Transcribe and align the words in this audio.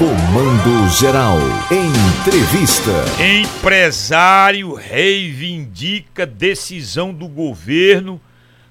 Comando 0.00 0.88
Geral. 0.98 1.36
Entrevista. 1.70 3.04
Empresário 3.22 4.72
reivindica 4.72 6.24
decisão 6.24 7.12
do 7.12 7.28
governo 7.28 8.18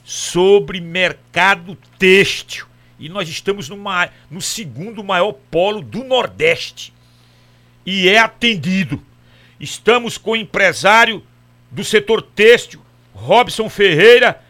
sobre 0.04 0.82
mercado 0.82 1.78
têxtil. 2.00 2.66
E 2.98 3.08
nós 3.08 3.30
estamos 3.30 3.70
numa, 3.70 4.10
no 4.28 4.42
segundo 4.42 5.04
maior 5.04 5.34
polo 5.52 5.84
do 5.84 6.04
Nordeste. 6.04 6.92
E 7.86 8.10
é 8.10 8.18
atendido. 8.18 9.00
Estamos 9.60 10.18
com 10.18 10.32
o 10.32 10.36
empresário 10.36 11.24
do 11.70 11.84
setor 11.84 12.24
têxtil, 12.24 12.82
Robson 13.14 13.70
Ferreira. 13.70 14.42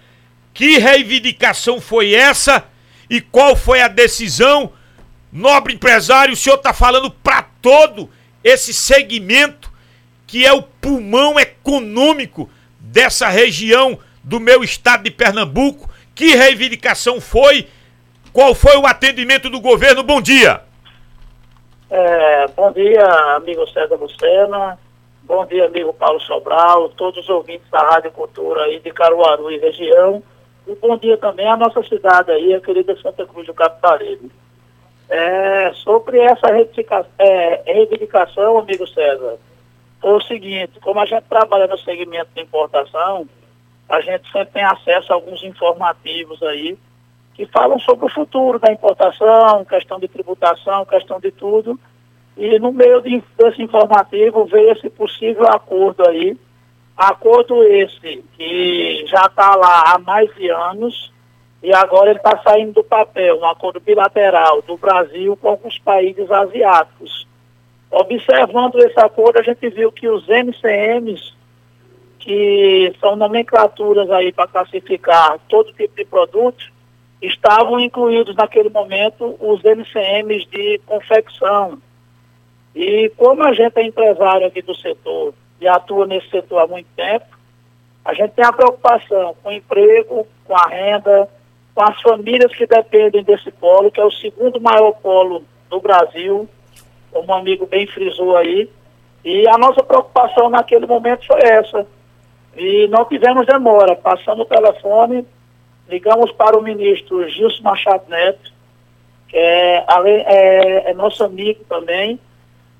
Que 0.53 0.77
reivindicação 0.77 1.81
foi 1.81 2.13
essa? 2.13 2.63
E 3.09 3.19
qual 3.19 3.53
foi 3.57 3.81
a 3.81 3.89
decisão? 3.89 4.71
Nobre 5.31 5.73
empresário, 5.73 6.33
o 6.33 6.37
senhor 6.37 6.55
está 6.55 6.73
falando 6.73 7.11
para 7.11 7.43
todo 7.61 8.09
esse 8.43 8.73
segmento 8.73 9.71
que 10.25 10.45
é 10.45 10.53
o 10.53 10.61
pulmão 10.61 11.39
econômico 11.39 12.49
dessa 12.79 13.27
região 13.27 13.97
do 14.23 14.39
meu 14.39 14.63
estado 14.63 15.03
de 15.03 15.11
Pernambuco. 15.11 15.89
Que 16.13 16.35
reivindicação 16.35 17.19
foi? 17.19 17.67
Qual 18.31 18.53
foi 18.53 18.77
o 18.77 18.85
atendimento 18.85 19.49
do 19.49 19.59
governo? 19.59 20.03
Bom 20.03 20.21
dia. 20.21 20.61
É, 21.89 22.47
bom 22.49 22.71
dia, 22.71 23.03
amigo 23.35 23.67
César 23.67 23.95
Lucena. 23.95 24.77
Bom 25.23 25.45
dia, 25.45 25.65
amigo 25.65 25.93
Paulo 25.93 26.19
Sobral, 26.21 26.89
todos 26.89 27.23
os 27.23 27.29
ouvintes 27.29 27.67
da 27.71 27.79
Rádio 27.79 28.11
Cultura 28.11 28.63
aí 28.63 28.79
de 28.79 28.91
Caruaru 28.91 29.51
e 29.51 29.59
região. 29.59 30.23
E 30.67 30.75
bom 30.75 30.97
dia 30.97 31.17
também 31.17 31.47
à 31.47 31.57
nossa 31.57 31.81
cidade 31.83 32.31
aí, 32.31 32.53
a 32.53 32.61
querida 32.61 32.95
Santa 33.01 33.25
Cruz 33.25 33.47
do 33.47 33.53
Capitalismo. 33.53 34.29
É, 35.09 35.73
sobre 35.73 36.19
essa 36.19 36.47
é, 37.17 37.63
reivindicação, 37.65 38.59
amigo 38.59 38.85
César, 38.87 39.37
foi 39.99 40.13
o 40.13 40.21
seguinte, 40.21 40.79
como 40.81 40.99
a 40.99 41.05
gente 41.05 41.23
trabalha 41.23 41.67
no 41.67 41.77
segmento 41.79 42.29
de 42.35 42.41
importação, 42.41 43.27
a 43.89 44.01
gente 44.01 44.31
sempre 44.31 44.53
tem 44.53 44.63
acesso 44.63 45.11
a 45.11 45.15
alguns 45.15 45.43
informativos 45.43 46.41
aí 46.43 46.77
que 47.33 47.45
falam 47.47 47.79
sobre 47.79 48.05
o 48.05 48.09
futuro 48.09 48.59
da 48.59 48.71
importação, 48.71 49.65
questão 49.65 49.99
de 49.99 50.07
tributação, 50.07 50.85
questão 50.85 51.19
de 51.19 51.31
tudo. 51.31 51.79
E 52.37 52.59
no 52.59 52.71
meio 52.71 53.01
de, 53.01 53.23
desse 53.37 53.63
informativo 53.63 54.45
veio 54.45 54.71
esse 54.73 54.89
possível 54.89 55.47
acordo 55.47 56.07
aí, 56.07 56.37
acordo 56.95 57.63
esse 57.63 58.23
que 58.37 59.05
já 59.07 59.25
está 59.25 59.55
lá 59.55 59.93
há 59.93 59.99
mais 59.99 60.33
de 60.35 60.49
anos, 60.49 61.11
e 61.61 61.73
agora 61.73 62.09
ele 62.09 62.19
está 62.19 62.41
saindo 62.41 62.73
do 62.73 62.83
papel, 62.83 63.39
um 63.39 63.45
acordo 63.45 63.79
bilateral 63.79 64.61
do 64.61 64.77
Brasil 64.77 65.35
com 65.35 65.49
alguns 65.49 65.77
países 65.79 66.31
asiáticos. 66.31 67.27
Observando 67.91 68.79
esse 68.79 68.99
acordo, 68.99 69.39
a 69.39 69.43
gente 69.43 69.67
viu 69.69 69.91
que 69.91 70.07
os 70.07 70.27
MCMs, 70.27 71.33
que 72.19 72.93
são 72.99 73.15
nomenclaturas 73.15 74.09
aí 74.11 74.31
para 74.31 74.47
classificar 74.47 75.39
todo 75.49 75.73
tipo 75.73 75.95
de 75.95 76.05
produto, 76.05 76.71
estavam 77.21 77.79
incluídos 77.79 78.35
naquele 78.35 78.69
momento 78.69 79.35
os 79.39 79.61
MCMs 79.63 80.45
de 80.49 80.79
confecção. 80.85 81.79
E 82.73 83.11
como 83.17 83.43
a 83.43 83.53
gente 83.53 83.77
é 83.77 83.83
empresário 83.83 84.47
aqui 84.47 84.61
do 84.61 84.75
setor 84.75 85.33
e 85.59 85.67
atua 85.67 86.05
nesse 86.07 86.29
setor 86.29 86.59
há 86.59 86.67
muito 86.67 86.87
tempo, 86.95 87.25
a 88.05 88.13
gente 88.13 88.31
tem 88.31 88.45
a 88.45 88.53
preocupação 88.53 89.35
com 89.43 89.49
o 89.49 89.51
emprego, 89.51 90.25
com 90.45 90.55
a 90.55 90.67
renda, 90.67 91.27
com 91.79 91.83
as 91.83 92.01
famílias 92.01 92.53
que 92.53 92.67
dependem 92.67 93.23
desse 93.23 93.49
polo, 93.51 93.89
que 93.89 94.01
é 94.01 94.03
o 94.03 94.11
segundo 94.11 94.59
maior 94.59 94.91
polo 95.01 95.45
do 95.69 95.79
Brasil, 95.79 96.45
como 97.09 97.31
um 97.31 97.33
amigo 97.33 97.65
bem 97.65 97.87
frisou 97.87 98.35
aí. 98.35 98.69
E 99.23 99.47
a 99.47 99.57
nossa 99.57 99.81
preocupação 99.81 100.49
naquele 100.49 100.85
momento 100.85 101.25
foi 101.25 101.39
essa. 101.39 101.87
E 102.57 102.85
não 102.89 103.05
tivemos 103.05 103.47
demora. 103.47 103.95
Passamos 103.95 104.45
o 104.45 104.49
telefone, 104.49 105.25
ligamos 105.87 106.33
para 106.33 106.59
o 106.59 106.61
ministro 106.61 107.25
Gilson 107.29 107.63
Machado 107.63 108.03
Neto, 108.09 108.51
que 109.29 109.37
é, 109.37 109.85
é, 109.87 110.91
é 110.91 110.93
nosso 110.93 111.23
amigo 111.23 111.63
também, 111.69 112.19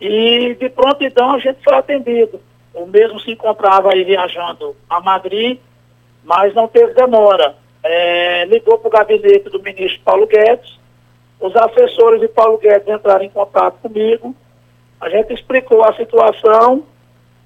e 0.02 0.58
de 0.60 0.70
prontidão 0.72 1.36
a 1.36 1.40
gente 1.40 1.64
foi 1.64 1.76
atendido. 1.76 2.42
O 2.74 2.86
mesmo 2.86 3.18
se 3.22 3.32
encontrava 3.32 3.94
aí 3.94 4.04
viajando 4.04 4.76
a 4.90 5.00
Madrid, 5.00 5.58
mas 6.22 6.54
não 6.54 6.68
teve 6.68 6.94
demora 6.94 7.56
é, 7.92 8.46
ligou 8.46 8.78
para 8.78 8.88
o 8.88 8.92
gabinete 8.92 9.50
do 9.50 9.60
ministro 9.64 10.00
Paulo 10.06 10.28
Guedes, 10.28 10.80
os 11.40 11.56
assessores 11.56 12.22
de 12.22 12.28
Paulo 12.28 12.60
Guedes 12.60 12.88
entraram 12.88 13.26
em 13.26 13.30
contato 13.30 13.80
comigo, 13.82 14.36
a 15.02 15.10
gente 15.10 15.34
explicou 15.34 15.84
a 15.84 15.96
situação 15.96 16.84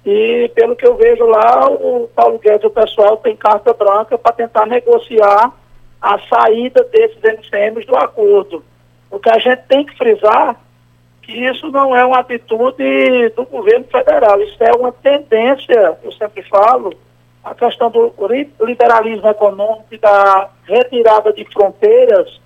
e, 0.04 0.50
pelo 0.54 0.76
que 0.76 0.86
eu 0.86 0.96
vejo 0.96 1.24
lá, 1.24 1.66
o 1.70 2.10
Paulo 2.14 2.38
Guedes 2.38 2.62
e 2.62 2.66
o 2.66 2.70
pessoal 2.70 3.16
tem 3.16 3.34
carta 3.34 3.72
branca 3.72 4.18
para 4.18 4.32
tentar 4.32 4.66
negociar 4.66 5.50
a 5.98 6.18
saída 6.28 6.84
desses 6.92 7.22
MCMs 7.22 7.86
do 7.86 7.96
acordo. 7.96 8.62
O 9.10 9.18
que 9.18 9.30
a 9.30 9.38
gente 9.38 9.62
tem 9.66 9.86
que 9.86 9.96
frisar 9.96 10.60
que 11.22 11.32
isso 11.32 11.70
não 11.70 11.96
é 11.96 12.04
uma 12.04 12.18
atitude 12.18 13.30
do 13.34 13.46
governo 13.46 13.86
federal, 13.86 14.38
isso 14.42 14.62
é 14.62 14.72
uma 14.72 14.92
tendência, 14.92 15.96
eu 16.02 16.12
sempre 16.12 16.42
falo, 16.42 16.92
a 17.44 17.54
questão 17.54 17.90
do 17.90 18.12
liberalismo 18.62 19.28
econômico 19.28 19.86
e 19.92 19.98
da 19.98 20.50
retirada 20.64 21.32
de 21.32 21.44
fronteiras, 21.52 22.40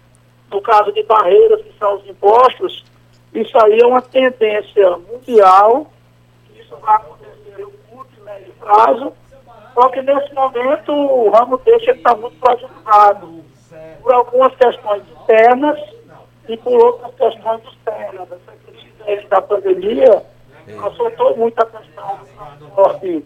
no 0.51 0.61
caso 0.61 0.93
de 0.93 1.03
barreiras 1.05 1.63
que 1.63 1.73
são 1.79 1.97
os 1.97 2.07
impostos, 2.09 2.85
isso 3.33 3.57
aí 3.59 3.79
é 3.79 3.87
uma 3.87 4.03
tendência 4.03 4.91
mundial, 5.11 5.87
isso 6.59 6.75
vai 6.77 6.97
acontecer 6.97 7.59
no 7.59 7.71
curto 7.71 8.11
e 8.19 8.21
médio 8.23 8.53
prazo, 8.59 9.13
só 9.75 9.89
que 9.91 10.03
nesse 10.03 10.35
momento 10.35 10.93
o 10.93 11.31
ramo 11.31 11.59
deixa 11.59 11.93
está 11.93 12.17
muito 12.17 12.37
prejudicado 12.41 13.45
por 14.03 14.13
algumas 14.13 14.55
questões 14.57 15.03
internas 15.23 15.79
e 16.49 16.57
por 16.57 16.73
outras 16.73 17.15
questões 17.15 17.63
externas. 17.65 18.29
Essa 18.33 18.53
crise 19.05 19.27
da 19.29 19.43
pandemia 19.43 20.23
afetou 20.85 21.37
muito 21.37 21.61
a 21.61 21.67
questão 21.67 22.17
do 22.17 22.27
transporte 22.27 23.25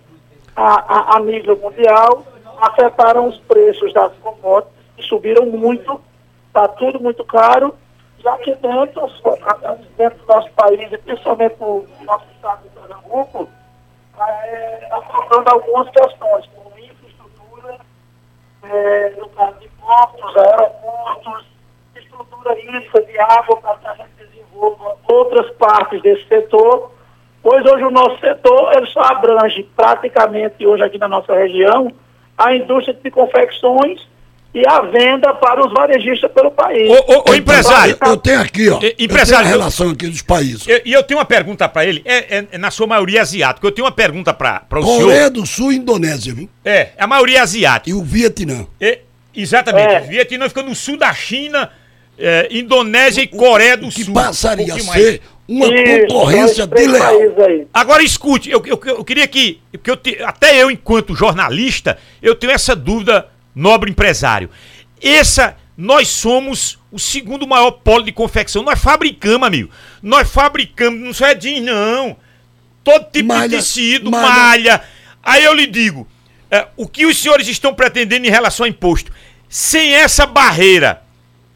a, 0.56 1.14
a, 1.14 1.16
a 1.16 1.20
nível 1.20 1.56
mundial, 1.56 2.24
afetaram 2.60 3.28
os 3.28 3.38
preços 3.40 3.92
das 3.92 4.12
commodities, 4.18 4.72
que 4.96 5.02
subiram 5.02 5.46
muito, 5.46 6.00
está 6.48 6.68
tudo 6.68 7.00
muito 7.00 7.24
caro, 7.24 7.74
já 8.18 8.36
que 8.38 8.54
dentro, 8.54 9.08
dentro 9.96 10.18
do 10.18 10.26
nosso 10.26 10.50
país, 10.52 10.92
e 10.92 10.98
principalmente 10.98 11.56
no 11.58 11.86
nosso 12.04 12.26
estado 12.34 12.62
de 12.62 12.68
Pernambuco, 12.68 13.48
é, 14.20 14.88
afetando 14.92 15.50
algumas 15.50 15.90
questões, 15.90 16.46
como 16.54 16.70
infraestrutura, 16.78 17.78
é, 18.62 19.10
no 19.19 19.28
caso 19.30 19.58
de 19.58 19.69
portos, 19.69 20.36
aeroportos, 20.36 21.46
estrutura 21.96 22.58
hídrica 22.60 23.02
de 23.02 23.19
água 23.19 23.56
para 23.56 23.76
que 23.76 23.86
a 23.88 23.94
gente 23.94 24.10
desenvolva 24.19 24.96
outras 25.08 25.50
partes 25.56 26.00
desse 26.02 26.26
setor, 26.28 26.92
pois 27.42 27.64
hoje 27.66 27.84
o 27.84 27.91
nosso 27.91 28.19
setor 28.20 28.72
ele 28.76 28.86
só 28.86 29.00
abrange 29.00 29.69
praticamente 29.76 30.66
hoje 30.66 30.82
aqui 30.82 30.98
na 30.98 31.08
nossa 31.08 31.34
região 31.34 31.92
a 32.36 32.54
indústria 32.54 32.97
de 33.03 33.10
confecções 33.10 34.00
e 34.54 34.66
a 34.66 34.80
venda 34.82 35.32
para 35.32 35.64
os 35.66 35.72
varejistas 35.72 36.31
pelo 36.31 36.50
país. 36.50 36.91
O, 36.91 36.94
o, 36.94 37.31
o 37.31 37.34
empresário. 37.34 37.97
Eu, 38.00 38.10
eu, 38.10 38.16
tenho 38.19 38.41
aqui, 38.41 38.69
ó. 38.69 38.78
empresário. 38.98 39.47
a 39.47 39.48
relação 39.48 39.91
aqui 39.91 40.06
dos 40.06 40.20
países. 40.20 40.66
E 40.66 40.70
eu, 40.70 40.81
eu, 40.84 41.02
tenho 41.02 41.19
uma 41.19 41.25
pergunta 41.25 41.69
para 41.69 41.86
ele, 41.86 42.02
é, 42.04 42.38
é, 42.38 42.47
é, 42.52 42.58
na 42.58 42.70
sua 42.70 42.86
maioria 42.86 43.22
asiática. 43.22 43.66
Eu 43.66 43.72
tenho 43.72 43.86
uma 43.86 43.92
pergunta 43.92 44.34
para 44.34 44.62
o 44.72 44.82
senhor. 44.82 45.04
Coreia 45.04 45.31
do 45.31 45.47
Sul 45.47 45.72
e 45.72 45.76
Indonésia, 45.76 46.34
viu? 46.34 46.50
É, 46.64 46.91
a 46.98 47.06
maioria 47.06 47.42
asiática. 47.42 47.91
E 47.91 47.94
o 47.94 48.02
Vietnã. 48.02 48.66
É, 48.78 49.00
exatamente. 49.34 49.94
É. 49.94 50.00
O 50.00 50.04
Vietnã 50.04 50.48
fica 50.48 50.62
no 50.62 50.75
sul 50.75 50.98
da 50.98 51.14
China, 51.14 51.70
é, 52.19 52.48
Indonésia 52.50 53.22
e 53.22 53.26
Coreia 53.26 53.76
do 53.76 53.86
o 53.86 53.91
que 53.91 54.04
Sul. 54.04 54.12
passaria 54.12 54.75
um 54.75 54.76
a 54.76 54.81
ser 54.81 55.22
uma 55.47 55.66
Isso, 55.66 56.06
concorrência 56.06 56.66
desleal. 56.66 57.14
Agora 57.72 58.02
escute, 58.02 58.50
eu, 58.50 58.62
eu, 58.64 58.81
eu 58.84 59.05
queria 59.05 59.26
que, 59.26 59.61
que 59.82 59.90
eu 59.90 59.96
te, 59.96 60.22
até 60.22 60.62
eu, 60.62 60.70
enquanto 60.70 61.14
jornalista, 61.14 61.99
eu 62.22 62.34
tenho 62.34 62.52
essa 62.52 62.76
dúvida, 62.76 63.28
nobre 63.55 63.90
empresário. 63.90 64.49
Essa, 65.02 65.56
nós 65.76 66.08
somos 66.08 66.78
o 66.90 66.99
segundo 66.99 67.46
maior 67.46 67.72
polo 67.72 68.05
de 68.05 68.12
confecção. 68.12 68.62
Nós 68.62 68.81
fabricamos, 68.81 69.46
amigo. 69.46 69.70
Nós 70.02 70.31
fabricamos, 70.31 71.00
não 71.00 71.12
só 71.12 71.26
é 71.26 71.34
jeans, 71.34 71.64
não. 71.64 72.16
Todo 72.84 73.11
tipo 73.11 73.28
malha, 73.28 73.49
de 73.49 73.56
tecido, 73.56 74.11
malha. 74.11 74.26
malha. 74.26 74.82
Aí 75.22 75.44
eu 75.44 75.55
lhe 75.55 75.66
digo, 75.66 76.06
é, 76.50 76.66
o 76.76 76.87
que 76.87 77.06
os 77.06 77.16
senhores 77.20 77.49
estão 77.49 77.75
pretendendo 77.75 78.26
em 78.26 78.31
relação 78.31 78.64
ao 78.64 78.70
imposto? 78.70 79.12
Sem 79.49 79.94
essa 79.94 80.26
barreira, 80.26 81.02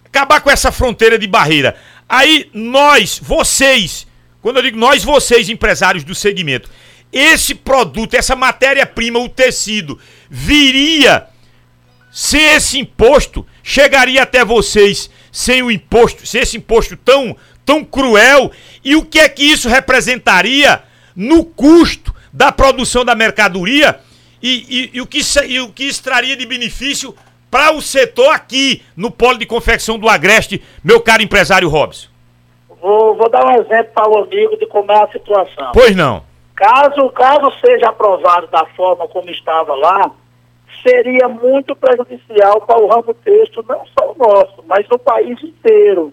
acabar 0.05 0.41
com 0.41 0.51
essa 0.51 0.73
fronteira 0.73 1.19
de 1.19 1.27
barreira, 1.27 1.77
Aí 2.09 2.49
nós, 2.53 3.19
vocês, 3.23 4.07
quando 4.41 4.59
eu 4.59 4.63
digo 4.63 4.79
nós, 4.79 5.03
vocês, 5.03 5.49
empresários 5.49 6.05
do 6.05 6.15
segmento, 6.15 6.71
esse 7.13 7.55
produto, 7.55 8.15
essa 8.15 8.37
matéria-prima, 8.37 9.19
o 9.19 9.29
tecido, 9.29 9.99
viria 10.29 11.27
sem 12.13 12.55
esse 12.55 12.79
imposto, 12.79 13.47
chegaria 13.63 14.23
até 14.23 14.45
vocês 14.45 15.11
sem 15.31 15.63
o 15.63 15.71
imposto, 15.71 16.27
sem 16.27 16.41
esse 16.41 16.57
imposto 16.57 16.97
tão 16.97 17.37
tão 17.67 17.85
cruel 17.85 18.53
e 18.85 18.95
o 18.95 19.05
que 19.05 19.19
é 19.19 19.29
que 19.29 19.43
isso 19.43 19.69
representaria 19.69 20.83
no 21.17 21.45
custo 21.45 22.15
da 22.33 22.53
produção 22.53 23.05
da 23.05 23.15
mercadoria 23.15 23.99
e, 24.41 24.67
e, 24.69 24.91
e 24.95 25.01
o, 25.01 25.07
que, 25.07 25.21
e 25.49 25.61
o 25.61 25.69
que 25.71 25.85
extraria 25.85 26.37
de 26.37 26.47
benefício 26.47 27.15
para 27.51 27.73
o 27.73 27.81
setor 27.81 28.31
aqui 28.35 28.83
no 28.97 29.11
polo 29.11 29.39
de 29.39 29.47
confecção 29.47 29.99
do 29.99 30.09
Agreste, 30.09 30.63
meu 30.83 31.01
caro 31.01 31.23
empresário 31.23 31.69
Robson? 31.69 32.09
Vou, 32.81 33.17
vou 33.17 33.29
dar 33.29 33.45
um 33.47 33.53
exemplo 33.53 33.93
para 33.95 34.09
o 34.09 34.19
amigo 34.19 34.57
de 34.57 34.67
como 34.67 34.93
é 34.93 35.03
a 35.03 35.09
situação. 35.09 35.73
Pois 35.73 35.95
não. 35.97 36.23
Caso, 36.55 37.09
caso 37.11 37.53
seja 37.61 37.89
aprovado 37.89 38.47
da 38.49 38.65
forma 38.77 39.07
como 39.09 39.31
estava 39.31 39.75
lá, 39.75 40.11
seria 40.83 41.29
muito 41.29 41.75
prejudicial 41.77 42.61
para 42.61 42.79
o 42.79 42.87
ramo 42.87 43.13
texto, 43.15 43.65
não 43.69 43.85
só 43.87 44.13
o 44.13 44.19
nosso, 44.19 44.65
mas 44.67 44.87
do 44.89 44.99
país 44.99 45.43
inteiro. 45.43 46.13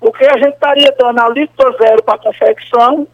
Porque 0.00 0.24
a 0.24 0.36
gente 0.36 0.54
estaria 0.54 0.94
dando 0.98 1.20
a 1.20 1.28
litro 1.28 1.76
zero 1.78 2.02
para 2.02 2.14
a 2.14 2.18
confecção, 2.18 3.06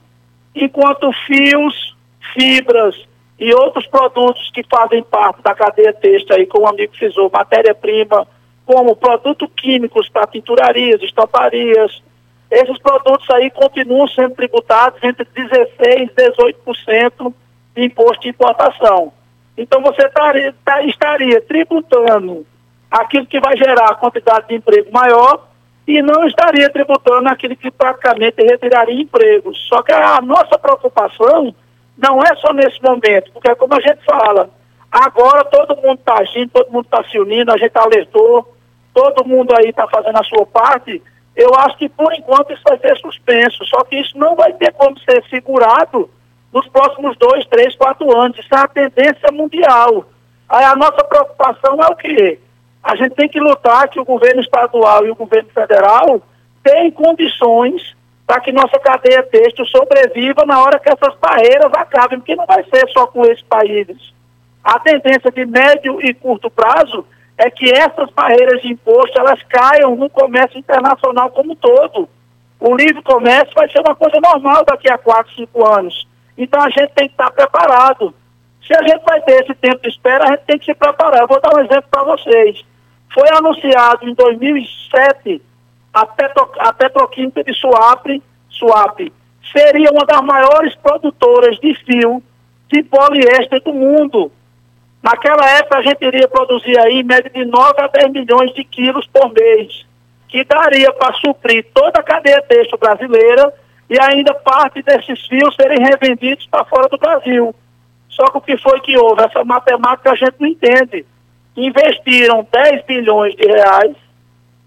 enquanto 0.54 1.12
fios, 1.26 1.96
fibras 2.34 2.96
e 3.40 3.54
outros 3.54 3.86
produtos 3.86 4.50
que 4.52 4.62
fazem 4.70 5.02
parte 5.02 5.40
da 5.42 5.54
cadeia 5.54 5.94
texto 5.94 6.32
aí, 6.32 6.46
como 6.46 6.66
o 6.66 6.68
amigo 6.68 6.94
frisou, 6.94 7.30
matéria-prima, 7.32 8.28
como 8.66 8.94
produtos 8.94 9.48
químicos 9.56 10.10
para 10.10 10.26
tinturarias, 10.26 11.02
estamparias, 11.02 12.02
esses 12.50 12.78
produtos 12.78 13.28
aí 13.30 13.50
continuam 13.50 14.06
sendo 14.08 14.34
tributados 14.34 15.02
entre 15.02 15.24
16% 15.24 15.70
e 15.78 16.08
18% 16.08 17.34
de 17.74 17.84
imposto 17.84 18.22
de 18.22 18.28
importação. 18.28 19.12
Então 19.56 19.80
você 19.80 20.04
estaria, 20.06 20.54
tá, 20.62 20.82
estaria 20.82 21.40
tributando 21.40 22.44
aquilo 22.90 23.26
que 23.26 23.40
vai 23.40 23.56
gerar 23.56 23.86
a 23.86 23.94
quantidade 23.94 24.48
de 24.48 24.56
emprego 24.56 24.92
maior 24.92 25.48
e 25.86 26.02
não 26.02 26.26
estaria 26.26 26.68
tributando 26.70 27.28
aquilo 27.28 27.56
que 27.56 27.70
praticamente 27.70 28.42
retiraria 28.42 29.00
empregos. 29.00 29.58
Só 29.68 29.82
que 29.82 29.92
a 29.92 30.20
nossa 30.20 30.58
preocupação 30.58 31.54
não 32.00 32.20
é 32.22 32.34
só 32.36 32.52
nesse 32.52 32.82
momento, 32.82 33.30
porque 33.32 33.54
como 33.54 33.74
a 33.74 33.80
gente 33.80 34.04
fala, 34.04 34.50
agora 34.90 35.44
todo 35.44 35.76
mundo 35.76 35.98
está 35.98 36.18
agindo, 36.18 36.50
todo 36.50 36.72
mundo 36.72 36.84
está 36.84 37.04
se 37.04 37.18
unindo, 37.18 37.52
a 37.52 37.56
gente 37.56 37.76
alertou, 37.76 38.54
todo 38.94 39.26
mundo 39.26 39.54
aí 39.56 39.68
está 39.68 39.86
fazendo 39.86 40.16
a 40.16 40.24
sua 40.24 40.46
parte, 40.46 41.02
eu 41.36 41.54
acho 41.54 41.76
que 41.78 41.88
por 41.88 42.12
enquanto 42.12 42.52
isso 42.52 42.62
vai 42.64 42.78
ser 42.78 42.96
suspenso, 42.98 43.64
só 43.66 43.84
que 43.84 43.96
isso 43.96 44.16
não 44.18 44.34
vai 44.34 44.52
ter 44.54 44.72
como 44.72 44.98
ser 45.00 45.22
segurado 45.28 46.10
nos 46.52 46.66
próximos 46.68 47.16
dois, 47.16 47.46
três, 47.46 47.74
quatro 47.76 48.16
anos. 48.16 48.38
Isso 48.38 48.54
é 48.54 48.58
a 48.58 48.68
tendência 48.68 49.30
mundial. 49.32 50.06
Aí 50.48 50.64
a 50.64 50.74
nossa 50.74 51.04
preocupação 51.04 51.80
é 51.82 51.86
o 51.86 51.96
quê? 51.96 52.38
A 52.82 52.96
gente 52.96 53.14
tem 53.14 53.28
que 53.28 53.38
lutar 53.38 53.88
que 53.88 54.00
o 54.00 54.04
governo 54.04 54.40
estadual 54.40 55.06
e 55.06 55.10
o 55.10 55.14
governo 55.14 55.48
federal 55.50 56.20
tenham 56.62 56.90
condições 56.90 57.94
para 58.30 58.42
que 58.42 58.52
nossa 58.52 58.78
cadeia 58.78 59.24
têxtil 59.24 59.66
sobreviva 59.66 60.46
na 60.46 60.62
hora 60.62 60.78
que 60.78 60.88
essas 60.88 61.16
barreiras 61.18 61.72
acabem, 61.74 62.20
porque 62.20 62.36
não 62.36 62.46
vai 62.46 62.62
ser 62.62 62.88
só 62.90 63.04
com 63.08 63.24
esses 63.24 63.42
países. 63.42 64.14
A 64.62 64.78
tendência 64.78 65.32
de 65.32 65.44
médio 65.44 66.00
e 66.00 66.14
curto 66.14 66.48
prazo 66.48 67.04
é 67.36 67.50
que 67.50 67.68
essas 67.72 68.08
barreiras 68.10 68.62
de 68.62 68.68
imposto 68.68 69.18
elas 69.18 69.42
caiam 69.48 69.96
no 69.96 70.08
comércio 70.08 70.60
internacional 70.60 71.28
como 71.30 71.54
um 71.54 71.56
todo. 71.56 72.08
O 72.60 72.76
livre 72.76 73.02
comércio 73.02 73.52
vai 73.52 73.68
ser 73.68 73.80
uma 73.80 73.96
coisa 73.96 74.20
normal 74.20 74.64
daqui 74.64 74.88
a 74.88 74.96
4, 74.96 75.34
5 75.34 75.66
anos. 75.66 76.06
Então 76.38 76.62
a 76.62 76.70
gente 76.70 76.92
tem 76.94 77.08
que 77.08 77.14
estar 77.14 77.32
preparado. 77.32 78.14
Se 78.64 78.72
a 78.72 78.82
gente 78.86 79.02
vai 79.02 79.20
ter 79.22 79.42
esse 79.42 79.56
tempo 79.56 79.82
de 79.82 79.88
espera, 79.88 80.22
a 80.22 80.28
gente 80.28 80.44
tem 80.46 80.56
que 80.56 80.66
se 80.66 80.74
preparar. 80.74 81.22
Eu 81.22 81.26
vou 81.26 81.40
dar 81.40 81.52
um 81.52 81.64
exemplo 81.64 81.88
para 81.90 82.04
vocês. 82.04 82.64
Foi 83.12 83.28
anunciado 83.36 84.08
em 84.08 84.14
2007 84.14 85.42
a, 85.92 86.06
Petro, 86.06 86.50
a 86.58 86.72
Petroquímica 86.72 87.42
de 87.42 87.52
Suape, 87.54 88.22
Suape 88.48 89.12
seria 89.52 89.90
uma 89.90 90.04
das 90.06 90.20
maiores 90.22 90.74
produtoras 90.76 91.58
de 91.58 91.74
fio 91.84 92.22
de 92.68 92.82
poliéster 92.84 93.60
do 93.62 93.72
mundo. 93.72 94.30
Naquela 95.02 95.48
época 95.58 95.78
a 95.78 95.82
gente 95.82 96.04
iria 96.04 96.28
produzir 96.28 96.78
aí 96.78 97.00
em 97.00 97.02
média 97.02 97.30
de 97.30 97.44
9 97.44 97.74
a 97.78 97.86
10 97.88 98.12
milhões 98.12 98.54
de 98.54 98.62
quilos 98.64 99.06
por 99.06 99.32
mês, 99.32 99.86
que 100.28 100.44
daria 100.44 100.92
para 100.92 101.14
suprir 101.14 101.66
toda 101.74 101.98
a 101.98 102.02
cadeia 102.02 102.42
texto 102.42 102.76
brasileira 102.78 103.52
e 103.88 103.98
ainda 103.98 104.34
parte 104.34 104.82
desses 104.82 105.26
fios 105.26 105.56
serem 105.56 105.82
revendidos 105.82 106.46
para 106.46 106.64
fora 106.64 106.88
do 106.88 106.98
Brasil. 106.98 107.52
Só 108.08 108.24
que 108.26 108.38
o 108.38 108.40
que 108.40 108.56
foi 108.58 108.80
que 108.80 108.96
houve? 108.96 109.22
Essa 109.24 109.42
matemática 109.44 110.12
a 110.12 110.14
gente 110.14 110.36
não 110.38 110.46
entende. 110.46 111.04
Investiram 111.56 112.46
10 112.52 112.84
bilhões 112.84 113.34
de 113.34 113.46
reais 113.46 113.96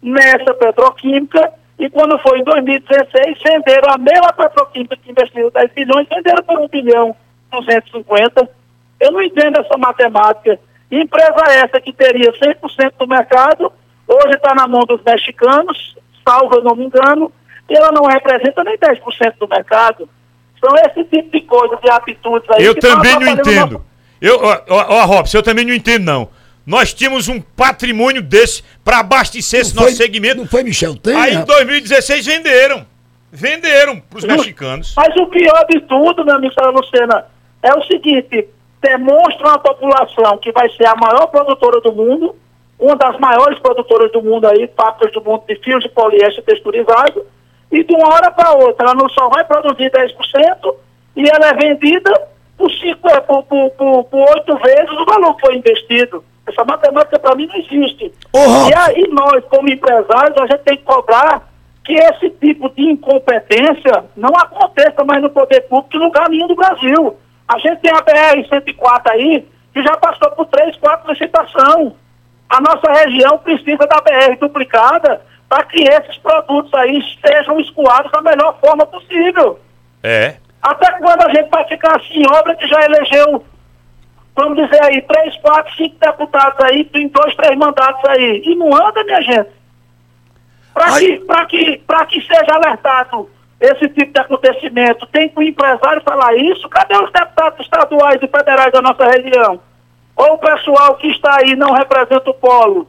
nessa 0.04 0.54
petroquímica 0.54 1.54
e 1.80 1.90
quando 1.90 2.20
foi 2.20 2.40
em 2.40 2.44
2016 2.44 3.40
venderam 3.42 3.94
a 3.94 3.98
mesma 3.98 4.32
petroquímica 4.34 4.98
que 4.98 5.12
investiu 5.12 5.50
10 5.50 5.72
bilhões, 5.74 6.08
venderam 6.08 6.44
por 6.44 6.60
1 6.60 6.68
bilhão 6.68 7.16
250 7.52 8.50
eu 9.04 9.12
não 9.12 9.22
entendo 9.22 9.60
essa 9.60 9.78
matemática. 9.78 10.58
Empresa 10.90 11.44
essa 11.50 11.82
que 11.82 11.92
teria 11.92 12.32
100% 12.32 12.94
do 13.00 13.08
mercado, 13.08 13.72
hoje 14.08 14.36
está 14.36 14.56
na 14.56 14.68
mão 14.68 14.86
dos 14.86 15.02
mexicanos, 15.04 15.96
salvo 16.26 16.56
eu 16.56 16.64
não 16.64 16.76
me 16.76 16.86
engano, 16.86 17.32
e 17.70 17.76
ela 17.76 17.92
não 17.92 18.06
representa 18.06 18.64
nem 18.64 18.78
10% 18.78 19.34
do 19.40 19.48
mercado. 19.48 20.08
São 20.60 20.74
esse 20.86 21.04
tipo 21.06 21.32
de 21.32 21.42
coisa, 21.42 21.78
de 21.84 21.90
atitudes 21.90 22.50
aí. 22.52 22.64
Eu 22.64 22.80
também 22.80 23.20
não 23.20 23.34
entendo. 23.34 23.72
Nosso... 23.74 23.86
Eu, 24.22 24.40
ó, 24.42 24.62
ó, 24.70 25.06
Robson, 25.06 25.40
eu 25.40 25.44
também 25.44 25.66
não 25.66 25.74
entendo, 25.74 26.06
não. 26.06 26.30
Nós 26.66 26.94
tínhamos 26.94 27.28
um 27.28 27.42
patrimônio 27.42 28.22
desse 28.22 28.64
para 28.84 29.00
abastecer 29.00 29.60
não 29.60 29.66
esse 29.66 29.74
foi, 29.74 29.84
nosso 29.84 29.98
segmento. 29.98 30.38
Não 30.38 30.48
foi 30.48 30.64
Michel 30.64 30.96
Temer? 30.96 31.22
Aí 31.22 31.36
em 31.36 31.44
2016 31.44 32.26
venderam. 32.26 32.86
Venderam 33.32 34.00
para 34.00 34.20
os 34.20 34.24
mexicanos. 34.24 34.94
Mas 34.96 35.16
o 35.18 35.26
pior 35.28 35.66
de 35.70 35.82
tudo, 35.82 36.24
meu 36.24 36.36
amigo 36.36 36.54
Lucena, 36.72 37.26
é 37.62 37.74
o 37.74 37.84
seguinte: 37.86 38.48
demonstram 38.82 39.50
à 39.50 39.58
população 39.58 40.38
que 40.38 40.52
vai 40.52 40.70
ser 40.70 40.86
a 40.86 40.96
maior 40.96 41.28
produtora 41.28 41.82
do 41.82 41.92
mundo, 41.92 42.36
uma 42.78 42.96
das 42.96 43.18
maiores 43.20 43.58
produtoras 43.60 44.12
do 44.12 44.22
mundo 44.22 44.46
aí, 44.46 44.70
fábricas 44.78 45.12
do 45.14 45.22
mundo 45.22 45.44
de 45.48 45.56
fios 45.56 45.84
de 45.84 45.90
poliéster 45.90 46.44
texturizado, 46.44 47.26
e 47.72 47.84
de 47.84 47.96
uma 47.96 48.14
hora 48.14 48.30
para 48.30 48.54
outra 48.54 48.86
ela 48.86 48.96
não 48.96 49.10
só 49.10 49.30
vai 49.30 49.44
produzir 49.46 49.90
10% 49.90 50.76
e 51.16 51.28
ela 51.28 51.50
é 51.50 51.54
vendida 51.54 52.12
por, 52.58 52.72
cinco, 52.72 53.10
por, 53.26 53.44
por, 53.44 53.70
por, 53.72 54.04
por 54.06 54.30
oito 54.30 54.58
vezes 54.60 54.92
o 54.92 55.06
valor 55.06 55.36
que 55.36 55.46
foi 55.46 55.58
investido. 55.58 56.24
Essa 56.48 56.64
matemática 56.66 57.20
para 57.20 57.36
mim 57.36 57.48
não 57.48 57.56
existe. 57.56 58.14
Uhum. 58.34 58.70
E 58.70 58.74
aí 58.74 59.08
nós, 59.12 59.44
como 59.46 59.70
empresários, 59.70 60.38
a 60.38 60.46
gente 60.48 60.64
tem 60.64 60.78
que 60.78 60.84
cobrar 60.84 61.48
que 61.84 61.94
esse 61.94 62.30
tipo 62.30 62.70
de 62.70 62.82
incompetência 62.84 64.06
não 64.16 64.30
aconteça 64.36 65.04
mais 65.04 65.22
no 65.22 65.30
poder 65.30 65.62
público 65.62 65.96
em 65.96 66.00
lugar 66.00 66.30
nenhum 66.30 66.48
do 66.48 66.56
Brasil. 66.56 67.18
A 67.48 67.58
gente 67.60 67.82
tem 67.82 67.92
a 67.92 68.02
BR-104 68.02 69.12
aí, 69.12 69.48
que 69.74 69.84
já 69.84 69.96
passou 69.98 70.32
por 70.32 70.46
três, 70.48 70.76
quatro 70.78 71.12
licitações. 71.12 71.94
A 72.50 72.62
nossa 72.62 72.92
região 72.92 73.38
precisa 73.40 73.86
da 73.88 74.02
BR 74.02 74.38
duplicada 74.40 75.22
para 75.50 75.64
que 75.66 75.84
esses 75.84 76.18
produtos 76.18 76.74
aí 76.74 77.00
sejam 77.26 77.60
escoados 77.60 78.12
da 78.12 78.22
melhor 78.22 78.58
forma 78.60 78.86
possível. 78.86 79.60
É. 80.02 80.36
Até 80.62 80.92
quando 80.94 81.22
a 81.24 81.30
gente 81.30 81.50
vai 81.50 81.68
ficar 81.68 81.98
assim, 81.98 82.24
obra 82.32 82.56
que 82.56 82.68
já 82.68 82.82
elegeu, 82.86 83.44
vamos 84.36 84.58
dizer 84.58 84.84
aí, 84.84 85.02
três, 85.02 85.36
quatro, 85.38 85.74
cinco 85.76 85.96
deputados 86.00 86.60
aí, 86.66 86.90
em 86.94 87.08
dois, 87.08 87.36
três 87.36 87.58
mandatos 87.58 88.04
aí. 88.10 88.42
E 88.46 88.56
não 88.56 88.74
anda, 88.76 89.04
minha 89.04 89.22
gente. 89.22 89.50
Para 90.74 91.46
que, 91.46 91.78
que, 91.78 92.06
que 92.08 92.22
seja 92.22 92.56
alertado 92.56 93.30
esse 93.60 93.88
tipo 93.90 94.12
de 94.12 94.20
acontecimento, 94.20 95.08
tem 95.08 95.30
que 95.30 95.40
o 95.40 95.44
empresário 95.44 96.02
falar 96.02 96.36
isso? 96.36 96.68
Cadê 96.68 96.98
os 96.98 97.12
deputados 97.12 97.60
estaduais 97.62 98.22
e 98.22 98.28
federais 98.28 98.72
da 98.72 98.82
nossa 98.82 99.06
região? 99.06 99.62
Ou 100.16 100.34
o 100.34 100.38
pessoal 100.38 100.96
que 100.96 101.08
está 101.08 101.38
aí 101.38 101.56
não 101.56 101.72
representa 101.72 102.30
o 102.30 102.34
polo? 102.34 102.88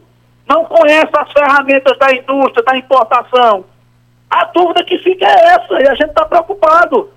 Não 0.49 0.65
conhece 0.65 1.11
as 1.17 1.33
ferramentas 1.33 1.97
da 1.99 2.13
indústria, 2.13 2.65
da 2.65 2.77
importação? 2.77 3.65
A 4.29 4.45
dúvida 4.47 4.85
que 4.85 4.99
fica 4.99 5.27
é 5.27 5.55
essa, 5.55 5.81
e 5.81 5.89
a 5.89 5.95
gente 5.95 6.09
está 6.09 6.25
preocupado. 6.25 7.11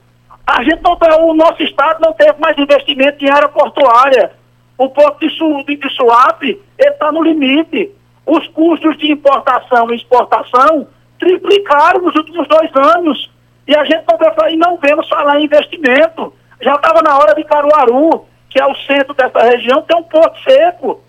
A 0.47 0.63
gente 0.63 0.81
não 0.81 0.95
tá, 0.95 1.13
o 1.17 1.33
nosso 1.33 1.61
estado 1.61 1.99
não 1.99 2.13
teve 2.13 2.39
mais 2.39 2.57
investimento 2.57 3.23
em 3.23 3.29
área 3.29 3.49
portuária. 3.49 4.31
O 4.77 4.89
porto 4.89 5.19
de, 5.19 5.29
Su, 5.35 5.63
de 5.67 5.89
Suape 5.89 6.61
está 6.79 7.11
no 7.11 7.21
limite. 7.21 7.91
Os 8.25 8.47
custos 8.49 8.97
de 8.97 9.11
importação 9.11 9.91
e 9.91 9.97
exportação 9.97 10.87
triplicaram 11.19 12.01
nos 12.01 12.15
últimos 12.15 12.47
dois 12.47 12.71
anos. 12.75 13.29
E 13.67 13.75
a 13.75 13.83
gente 13.83 14.05
não, 14.09 14.17
vê, 14.17 14.53
e 14.53 14.55
não 14.55 14.77
vemos 14.77 15.09
falar 15.09 15.37
em 15.37 15.43
investimento. 15.43 16.33
Já 16.61 16.75
estava 16.75 17.01
na 17.01 17.17
hora 17.17 17.35
de 17.35 17.43
Caruaru, 17.43 18.25
que 18.49 18.59
é 18.59 18.65
o 18.65 18.75
centro 18.75 19.13
dessa 19.13 19.39
região, 19.39 19.81
ter 19.81 19.95
um 19.95 20.03
porto 20.03 20.41
seco. 20.43 21.01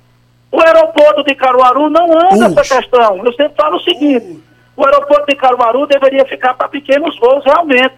O 0.51 0.61
aeroporto 0.61 1.23
de 1.23 1.35
Caruaru 1.37 1.89
não 1.89 2.11
anda 2.13 2.47
essa 2.47 2.77
questão. 2.77 3.25
Eu 3.25 3.33
sempre 3.35 3.55
falo 3.55 3.77
o 3.77 3.81
seguinte: 3.81 4.43
o 4.77 4.85
aeroporto 4.85 5.27
de 5.27 5.37
Caruaru 5.37 5.87
deveria 5.87 6.25
ficar 6.25 6.55
para 6.55 6.69
pequenos 6.69 7.17
voos 7.21 7.45
realmente. 7.45 7.95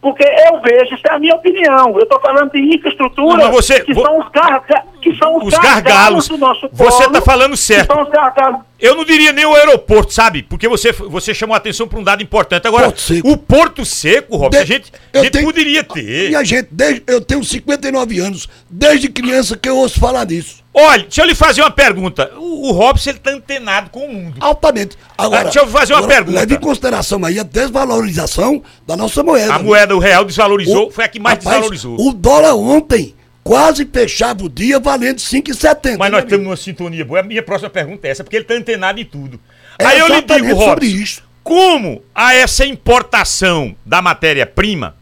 Porque 0.00 0.24
eu 0.24 0.60
vejo, 0.62 0.94
isso 0.94 1.06
é 1.06 1.12
a 1.12 1.18
minha 1.18 1.34
opinião. 1.34 1.90
Eu 1.90 2.04
estou 2.04 2.20
falando 2.20 2.52
de 2.52 2.76
infraestrutura, 2.76 3.50
você, 3.50 3.80
que 3.80 3.92
vo... 3.92 4.02
são 4.02 4.18
os 4.18 4.28
carros 4.30 4.66
que 5.00 5.16
são 5.16 5.36
os, 5.38 5.52
os 5.52 5.58
gargalos. 5.58 6.28
do 6.28 6.36
nosso 6.38 6.68
Você 6.72 7.08
tá 7.10 7.20
falando 7.20 7.52
que 7.52 7.56
certo. 7.58 7.92
são 7.92 8.02
os 8.02 8.10
gargalos. 8.10 8.60
Eu 8.78 8.94
não 8.94 9.04
diria 9.04 9.30
nem 9.32 9.44
o 9.44 9.54
aeroporto, 9.54 10.12
sabe? 10.12 10.42
Porque 10.42 10.66
você, 10.66 10.90
você 10.92 11.34
chamou 11.34 11.54
a 11.54 11.58
atenção 11.58 11.86
para 11.86 11.98
um 11.98 12.02
dado 12.02 12.22
importante. 12.22 12.66
Agora, 12.66 12.84
Porto 12.86 13.00
Seco. 13.00 13.28
o 13.30 13.36
Porto 13.36 13.84
Seco, 13.84 14.36
Robson, 14.36 14.60
a 14.60 14.64
gente, 14.64 14.92
a 15.12 15.18
gente 15.18 15.30
tenho- 15.32 15.44
poderia 15.44 15.84
ter. 15.84 16.30
E 16.30 16.36
a 16.36 16.42
gente, 16.42 16.68
desde, 16.70 17.02
eu 17.06 17.20
tenho 17.20 17.44
59 17.44 18.18
anos, 18.20 18.48
desde 18.70 19.08
criança 19.10 19.54
que 19.56 19.68
eu 19.68 19.76
ouço 19.76 20.00
falar 20.00 20.24
disso. 20.24 20.60
Olha, 20.72 21.02
deixa 21.02 21.20
eu 21.20 21.26
lhe 21.26 21.34
fazer 21.34 21.60
uma 21.60 21.70
pergunta. 21.70 22.30
O, 22.38 22.68
o 22.68 22.72
Robson, 22.72 23.10
ele 23.10 23.18
tá 23.18 23.32
antenado 23.32 23.90
com 23.90 24.06
o 24.06 24.12
mundo. 24.14 24.36
Altamente. 24.40 24.96
Agora, 25.18 25.40
Ah, 25.40 25.44
deixa 25.44 25.58
eu 25.60 25.66
fazer 25.66 25.92
uma 25.92 25.98
agora, 25.98 26.14
pergunta. 26.14 26.38
Leve 26.40 26.54
em 26.54 26.60
consideração 26.60 27.22
aí 27.24 27.38
a 27.38 27.42
desvalorização 27.42 28.62
da 28.86 28.96
nossa 28.96 29.22
moeda. 29.22 29.52
A 29.54 29.58
moeda, 29.58 29.94
o 29.94 29.98
real 29.98 30.24
desvalorizou, 30.24 30.88
O- 30.88 30.90
foi 30.90 31.04
a 31.04 31.08
que 31.08 31.18
mais 31.20 31.38
rapaz, 31.38 31.56
desvalorizou. 31.56 31.96
O 32.08 32.12
dólar 32.14 32.54
ontem 32.54 33.14
quase 33.42 33.84
fechava 33.86 34.44
o 34.44 34.48
dia 34.48 34.78
valendo 34.78 35.18
5,70. 35.18 35.96
Mas 35.98 36.10
né, 36.10 36.16
nós 36.16 36.24
estamos 36.24 36.44
numa 36.44 36.56
sintonia 36.56 37.04
boa. 37.04 37.20
A 37.20 37.22
minha 37.22 37.42
próxima 37.42 37.70
pergunta 37.70 38.06
é 38.06 38.10
essa, 38.10 38.22
porque 38.24 38.36
ele 38.36 38.44
tá 38.44 38.54
antenado 38.54 39.00
em 39.00 39.04
tudo. 39.04 39.40
É 39.78 39.86
Aí 39.86 39.98
eu 39.98 40.06
lhe 40.08 40.22
digo, 40.22 40.46
Robson, 40.54 41.22
como 41.42 42.02
a 42.14 42.34
essa 42.34 42.66
importação 42.66 43.74
da 43.84 44.02
matéria-prima, 44.02 44.94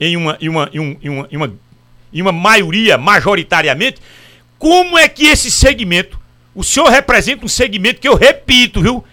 em 0.00 0.16
uma, 0.16 0.36
em, 0.40 0.48
uma, 0.48 0.70
em, 0.72 0.80
um- 0.80 0.96
em 1.02 1.08
uma, 1.08 1.28
em 1.30 1.36
uma, 1.36 1.54
em 2.12 2.22
uma 2.22 2.32
maioria, 2.32 2.98
majoritariamente, 2.98 4.00
como 4.58 4.98
é 4.98 5.08
que 5.08 5.26
esse 5.26 5.50
segmento, 5.50 6.18
o 6.54 6.62
senhor 6.64 6.88
representa 6.88 7.44
um 7.44 7.48
segmento 7.48 8.00
que 8.00 8.08
eu 8.08 8.14
repito, 8.16 8.80
viu? 8.82 9.04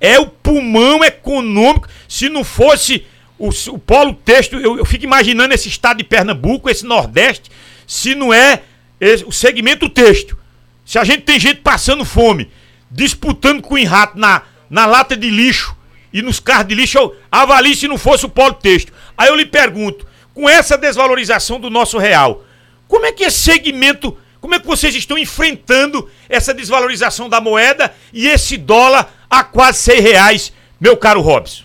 É 0.00 0.18
o 0.18 0.26
pulmão 0.26 1.02
econômico. 1.02 1.88
Se 2.08 2.28
não 2.28 2.44
fosse 2.44 3.04
o, 3.38 3.48
o 3.48 3.78
polo 3.78 4.14
têxtil, 4.14 4.60
eu, 4.60 4.78
eu 4.78 4.84
fico 4.84 5.04
imaginando 5.04 5.52
esse 5.54 5.68
estado 5.68 5.98
de 5.98 6.04
Pernambuco, 6.04 6.70
esse 6.70 6.84
Nordeste, 6.84 7.50
se 7.88 8.14
não 8.14 8.32
é 8.32 8.62
esse- 9.00 9.24
o 9.24 9.32
segmento 9.32 9.88
têxtil. 9.88 10.36
Se 10.84 10.98
a 10.98 11.04
gente 11.04 11.22
tem 11.22 11.40
gente 11.40 11.60
passando 11.62 12.04
fome, 12.04 12.50
disputando 12.90 13.62
com 13.62 13.74
o 13.74 13.84
rato 13.84 14.18
na, 14.18 14.42
na 14.70 14.86
lata 14.86 15.16
de 15.16 15.28
lixo 15.30 15.74
e 16.12 16.22
nos 16.22 16.38
carros 16.38 16.68
de 16.68 16.74
lixo, 16.74 17.12
avalie 17.32 17.74
se 17.74 17.88
não 17.88 17.98
fosse 17.98 18.24
o 18.26 18.28
polo 18.28 18.54
têxtil. 18.54 18.94
Aí 19.16 19.28
eu 19.28 19.34
lhe 19.34 19.46
pergunto, 19.46 20.06
com 20.34 20.48
essa 20.48 20.76
desvalorização 20.78 21.58
do 21.58 21.68
nosso 21.70 21.98
real, 21.98 22.44
como 22.86 23.04
é 23.06 23.12
que 23.12 23.24
esse 23.24 23.40
segmento, 23.40 24.16
como 24.40 24.54
é 24.54 24.60
que 24.60 24.66
vocês 24.66 24.94
estão 24.94 25.18
enfrentando 25.18 26.08
essa 26.28 26.54
desvalorização 26.54 27.28
da 27.28 27.40
moeda 27.40 27.92
e 28.12 28.28
esse 28.28 28.56
dólar 28.56 29.10
a 29.28 29.42
quase 29.42 29.78
seis 29.78 30.00
reais, 30.02 30.52
meu 30.80 30.96
caro 30.96 31.20
Robson? 31.20 31.64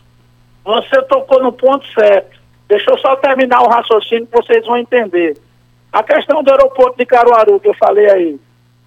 Você 0.66 1.02
tocou 1.04 1.44
no 1.44 1.52
ponto 1.52 1.86
certo. 1.94 2.40
Deixa 2.68 2.90
eu 2.90 2.98
só 2.98 3.16
terminar 3.18 3.62
o 3.62 3.70
raciocínio 3.70 4.26
que 4.28 4.36
vocês 4.36 4.66
vão 4.66 4.78
entender. 4.78 5.38
A 5.94 6.02
questão 6.02 6.42
do 6.42 6.52
aeroporto 6.52 6.98
de 6.98 7.06
Caruaru, 7.06 7.60
que 7.60 7.70
eu 7.70 7.76
falei 7.76 8.10
aí, 8.10 8.40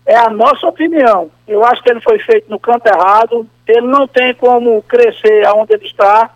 é 0.05 0.17
a 0.17 0.29
nossa 0.29 0.67
opinião. 0.67 1.31
Eu 1.47 1.65
acho 1.65 1.81
que 1.81 1.89
ele 1.89 2.01
foi 2.01 2.19
feito 2.19 2.51
no 2.51 2.59
canto 2.59 2.89
errado, 2.89 3.47
ele 3.65 3.87
não 3.87 4.09
tem 4.09 4.35
como 4.35 4.83
crescer 4.83 5.47
aonde 5.47 5.73
ele 5.73 5.87
está, 5.87 6.31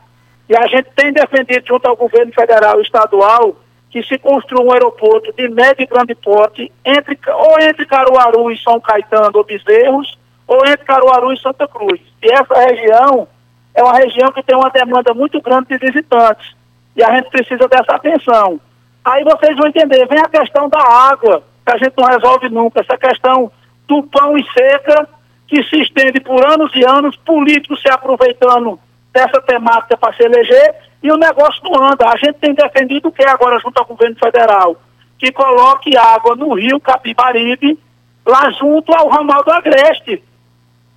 e 0.49 0.57
a 0.57 0.67
gente 0.69 0.89
tem 0.95 1.13
defendido 1.13 1.67
junto 1.67 1.87
ao 1.87 1.97
governo 1.97 2.33
federal 2.33 2.79
e 2.79 2.83
estadual 2.83 3.57
que 3.91 4.01
se 4.05 4.17
construa 4.19 4.65
um 4.65 4.73
aeroporto 4.73 5.33
de 5.33 5.49
médio 5.49 5.83
e 5.83 5.87
grande 5.87 6.15
porte 6.15 6.71
entre, 6.85 7.19
ou 7.27 7.61
entre 7.61 7.85
Caruaru 7.85 8.53
e 8.53 8.59
São 8.59 8.81
Caetano 8.81 9.33
ou 9.35 9.45
Bezerros, 9.45 10.17
ou 10.47 10.65
entre 10.67 10.85
Caruaru 10.85 11.33
e 11.33 11.41
Santa 11.41 11.67
Cruz. 11.67 12.01
E 12.23 12.31
essa 12.31 12.55
região 12.55 13.27
é 13.75 13.83
uma 13.83 13.95
região 13.95 14.31
que 14.31 14.43
tem 14.45 14.57
uma 14.57 14.71
demanda 14.71 15.13
muito 15.15 15.41
grande 15.41 15.67
de 15.69 15.79
visitantes. 15.79 16.55
E 16.95 17.03
a 17.03 17.13
gente 17.17 17.31
precisa 17.31 17.67
dessa 17.67 17.97
atenção. 17.97 18.61
Aí 19.05 19.25
vocês 19.25 19.57
vão 19.57 19.69
entender, 19.69 20.07
vem 20.07 20.21
a 20.21 20.29
questão 20.29 20.69
da 20.69 20.81
água, 20.81 21.43
que 21.65 21.73
a 21.73 21.79
gente 21.79 21.95
não 21.97 22.07
resolve 22.07 22.49
nunca, 22.49 22.81
essa 22.81 22.97
questão 22.97 23.51
do 23.89 24.03
pão 24.05 24.37
e 24.37 24.45
seca, 24.53 25.09
que 25.47 25.63
se 25.65 25.81
estende 25.81 26.21
por 26.21 26.45
anos 26.47 26.71
e 26.75 26.85
anos, 26.85 27.17
políticos 27.17 27.81
se 27.81 27.91
aproveitando 27.91 28.79
dessa 29.13 29.41
temática 29.41 29.97
para 29.97 30.15
se 30.15 30.23
eleger, 30.23 30.75
e 31.03 31.11
o 31.11 31.17
negócio 31.17 31.63
não 31.65 31.83
anda. 31.83 32.09
A 32.09 32.17
gente 32.17 32.35
tem 32.35 32.55
defendido 32.55 33.09
o 33.09 33.13
que 33.13 33.25
agora 33.25 33.59
junto 33.59 33.79
ao 33.79 33.87
governo 33.87 34.17
federal? 34.17 34.77
Que 35.19 35.33
coloque 35.33 35.97
água 35.97 36.37
no 36.37 36.55
rio 36.55 36.79
Capibaribe, 36.79 37.79
lá 38.25 38.51
junto 38.53 38.93
ao 38.95 39.09
ramal 39.09 39.43
do 39.43 39.51
Agreste 39.51 40.23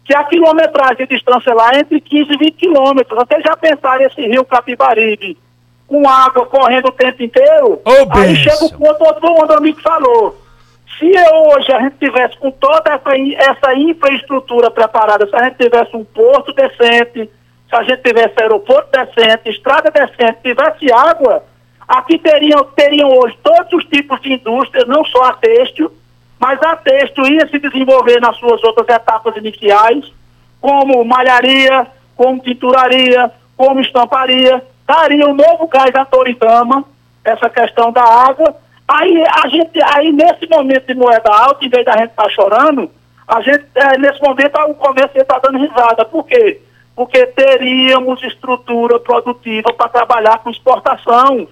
que 0.06 0.16
a 0.16 0.24
quilometragem 0.26 1.08
de 1.08 1.16
distância 1.16 1.54
lá 1.54 1.72
é 1.74 1.80
entre 1.80 2.00
15 2.02 2.34
e 2.34 2.38
20 2.38 2.52
quilômetros. 2.56 3.18
Vocês 3.18 3.42
já 3.44 3.56
pensaram 3.56 4.06
esse 4.06 4.22
rio 4.22 4.44
Capibaribe 4.44 5.38
com 5.94 6.10
água 6.10 6.48
correndo 6.48 6.88
o 6.88 6.92
tempo 6.92 7.22
inteiro? 7.22 7.80
Ô, 7.86 8.18
Aí 8.18 8.36
chega 8.36 8.66
o 8.66 8.78
ponto 8.80 9.04
outro 9.04 9.54
o 9.54 9.58
amigo 9.58 9.80
falou. 9.80 10.36
Se 10.98 11.06
hoje 11.06 11.72
a 11.72 11.82
gente 11.82 11.98
tivesse 11.98 12.36
com 12.40 12.50
toda 12.50 12.94
essa, 12.94 13.52
essa 13.52 13.76
infraestrutura 13.76 14.72
preparada, 14.72 15.28
se 15.28 15.36
a 15.36 15.44
gente 15.44 15.58
tivesse 15.58 15.96
um 15.96 16.04
porto 16.04 16.52
decente, 16.52 17.30
se 17.70 17.76
a 17.76 17.84
gente 17.84 18.02
tivesse 18.02 18.34
aeroporto 18.42 18.90
decente, 18.92 19.50
estrada 19.50 19.92
decente, 19.92 20.40
tivesse 20.42 20.92
água, 20.92 21.44
aqui 21.88 22.18
teriam, 22.18 22.64
teriam 22.76 23.10
hoje 23.10 23.38
todos 23.44 23.72
os 23.74 23.86
tipos 23.86 24.20
de 24.22 24.34
indústrias, 24.34 24.88
não 24.88 25.06
só 25.06 25.26
a 25.26 25.34
têxtil, 25.34 25.92
mas 26.40 26.60
a 26.64 26.76
texto 26.76 27.22
ia 27.28 27.48
se 27.50 27.60
desenvolver 27.60 28.20
nas 28.20 28.36
suas 28.38 28.64
outras 28.64 28.90
etapas 28.90 29.36
iniciais, 29.38 30.12
como 30.60 31.06
malharia, 31.06 31.86
como 32.16 32.42
tinturaria, 32.42 33.32
como 33.56 33.80
estamparia, 33.80 34.64
daria 34.94 35.28
um 35.28 35.34
novo 35.34 35.68
gás 35.68 35.94
à 35.96 36.06
Toritama, 36.06 36.86
essa 37.26 37.50
questão 37.50 37.92
da 37.92 38.04
água. 38.04 38.56
Aí 38.88 39.24
a 39.44 39.48
gente, 39.48 39.82
aí 39.82 40.12
nesse 40.12 40.48
momento 40.48 40.86
de 40.86 40.94
moeda 40.94 41.34
alta, 41.34 41.66
em 41.66 41.70
vez 41.70 41.84
da 41.84 41.98
gente 41.98 42.12
estar 42.12 42.30
chorando, 42.30 42.92
a 43.28 43.42
gente, 43.42 43.66
eh, 43.74 43.98
nesse 43.98 44.22
momento 44.22 44.56
o 44.70 44.76
comércio 44.76 45.20
está 45.20 45.40
dando 45.40 45.58
risada. 45.58 46.06
Por 46.06 46.26
quê? 46.26 46.62
Porque 46.96 47.26
teríamos 47.28 48.22
estrutura 48.24 49.00
produtiva 49.00 49.74
para 49.74 49.90
trabalhar 49.90 50.38
com 50.40 50.52
exportação. 50.52 51.48